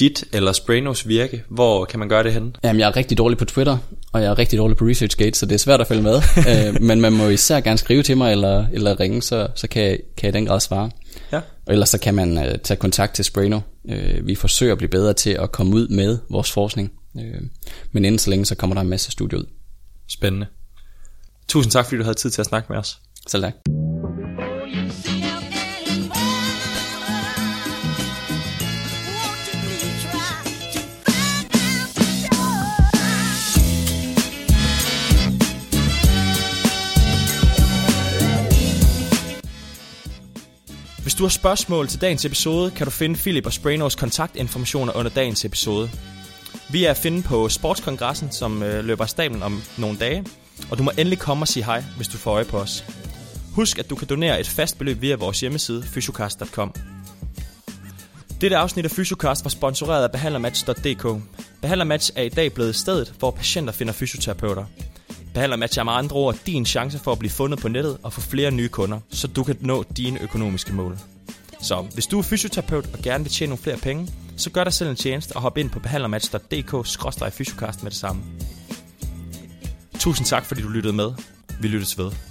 dit 0.00 0.24
eller 0.32 0.52
Spranos 0.52 1.08
virke, 1.08 1.44
hvor 1.48 1.84
kan 1.84 1.98
man 1.98 2.08
gøre 2.08 2.22
det 2.22 2.32
henne? 2.32 2.52
Jamen, 2.64 2.80
jeg 2.80 2.88
er 2.88 2.96
rigtig 2.96 3.18
dårlig 3.18 3.38
på 3.38 3.44
Twitter, 3.44 3.78
og 4.12 4.22
jeg 4.22 4.30
er 4.30 4.38
rigtig 4.38 4.58
dårlig 4.58 4.76
på 4.76 4.84
ResearchGate, 4.84 5.38
så 5.38 5.46
det 5.46 5.54
er 5.54 5.58
svært 5.58 5.80
at 5.80 5.86
følge 5.86 6.02
med. 6.02 6.14
øh, 6.50 6.82
men 6.82 7.00
man 7.00 7.12
må 7.12 7.28
især 7.28 7.60
gerne 7.60 7.78
skrive 7.78 8.02
til 8.02 8.16
mig 8.16 8.32
eller, 8.32 8.66
eller 8.72 9.00
ringe, 9.00 9.22
så, 9.22 9.48
så 9.54 9.68
kan, 9.68 9.82
jeg, 9.82 9.98
kan 10.16 10.26
jeg 10.26 10.32
den 10.32 10.46
grad 10.46 10.60
svare. 10.60 10.90
Ja. 11.32 11.40
Og 11.66 11.72
ellers 11.72 11.88
så 11.88 11.98
kan 11.98 12.14
man 12.14 12.38
øh, 12.38 12.58
tage 12.58 12.78
kontakt 12.78 13.14
til 13.14 13.24
Sprano. 13.24 13.60
Øh, 13.88 14.26
vi 14.26 14.34
forsøger 14.34 14.72
at 14.72 14.78
blive 14.78 14.88
bedre 14.90 15.12
til 15.12 15.30
at 15.30 15.52
komme 15.52 15.76
ud 15.76 15.88
med 15.88 16.18
vores 16.30 16.52
forskning. 16.52 16.92
Øh, 17.18 17.42
men 17.92 18.04
inden 18.04 18.18
så 18.18 18.30
længe, 18.30 18.44
så 18.44 18.54
kommer 18.54 18.74
der 18.74 18.80
en 18.80 18.88
masse 18.88 19.10
studier 19.10 19.38
ud. 19.38 19.44
Spændende. 20.08 20.46
Tusind 21.48 21.72
tak, 21.72 21.84
fordi 21.84 21.96
du 21.96 22.02
havde 22.02 22.14
tid 22.14 22.30
til 22.30 22.42
at 22.42 22.46
snakke 22.46 22.66
med 22.72 22.78
os. 22.78 22.98
Selv 23.26 23.42
tak. 23.42 23.77
Du 41.18 41.24
har 41.24 41.28
spørgsmål 41.28 41.88
til 41.88 42.00
dagens 42.00 42.24
episode, 42.24 42.70
kan 42.70 42.84
du 42.86 42.90
finde 42.90 43.16
Philip 43.16 43.46
og 43.46 43.52
Sprainers 43.52 43.94
kontaktinformationer 43.94 44.96
under 44.96 45.10
dagens 45.10 45.44
episode. 45.44 45.90
Vi 46.70 46.84
er 46.84 46.90
at 46.90 46.96
finde 46.96 47.22
på 47.22 47.48
Sportskongressen, 47.48 48.32
som 48.32 48.62
øh, 48.62 48.84
løber 48.84 49.04
af 49.04 49.10
stablen 49.10 49.42
om 49.42 49.62
nogle 49.78 49.98
dage, 49.98 50.24
og 50.70 50.78
du 50.78 50.82
må 50.82 50.90
endelig 50.98 51.18
komme 51.18 51.42
og 51.42 51.48
sige 51.48 51.64
hej, 51.64 51.84
hvis 51.96 52.08
du 52.08 52.16
får 52.16 52.30
øje 52.30 52.44
på 52.44 52.58
os. 52.58 52.84
Husk, 53.54 53.78
at 53.78 53.90
du 53.90 53.96
kan 53.96 54.08
donere 54.08 54.40
et 54.40 54.48
fast 54.48 54.78
beløb 54.78 55.00
via 55.00 55.16
vores 55.16 55.40
hjemmeside, 55.40 55.82
fysiocast.com. 55.82 56.74
Dette 58.40 58.56
afsnit 58.56 58.84
af 58.84 58.90
Fysiocast 58.90 59.44
var 59.44 59.48
sponsoreret 59.48 60.04
af 60.04 60.10
behandlermatch.dk. 60.10 61.22
Behandlermatch 61.60 62.12
er 62.16 62.22
i 62.22 62.28
dag 62.28 62.52
blevet 62.52 62.76
stedet, 62.76 63.14
hvor 63.18 63.30
patienter 63.30 63.72
finder 63.72 63.92
fysioterapeuter. 63.92 64.64
Behandlermatch 65.38 65.78
er 65.78 65.82
med 65.82 65.92
andre 65.92 66.16
ord 66.16 66.36
din 66.46 66.66
chance 66.66 66.98
for 66.98 67.12
at 67.12 67.18
blive 67.18 67.30
fundet 67.30 67.60
på 67.60 67.68
nettet 67.68 67.98
og 68.02 68.12
få 68.12 68.20
flere 68.20 68.50
nye 68.50 68.68
kunder, 68.68 69.00
så 69.10 69.26
du 69.26 69.42
kan 69.42 69.56
nå 69.60 69.84
dine 69.96 70.22
økonomiske 70.22 70.72
mål. 70.72 70.98
Så 71.62 71.86
hvis 71.94 72.06
du 72.06 72.18
er 72.18 72.22
fysioterapeut 72.22 72.86
og 72.92 72.98
gerne 73.02 73.24
vil 73.24 73.32
tjene 73.32 73.50
nogle 73.50 73.62
flere 73.62 73.76
penge, 73.76 74.08
så 74.36 74.50
gør 74.50 74.64
dig 74.64 74.72
selv 74.72 74.90
en 74.90 74.96
tjeneste 74.96 75.36
og 75.36 75.42
hop 75.42 75.58
ind 75.58 75.70
på 75.70 75.80
behandlermatch.dk-fysiocast 75.80 77.82
med 77.82 77.90
det 77.90 77.98
samme. 77.98 78.22
Tusind 79.98 80.26
tak, 80.26 80.44
fordi 80.44 80.62
du 80.62 80.68
lyttede 80.68 80.92
med. 80.92 81.12
Vi 81.60 81.68
lyttes 81.68 81.98
ved. 81.98 82.27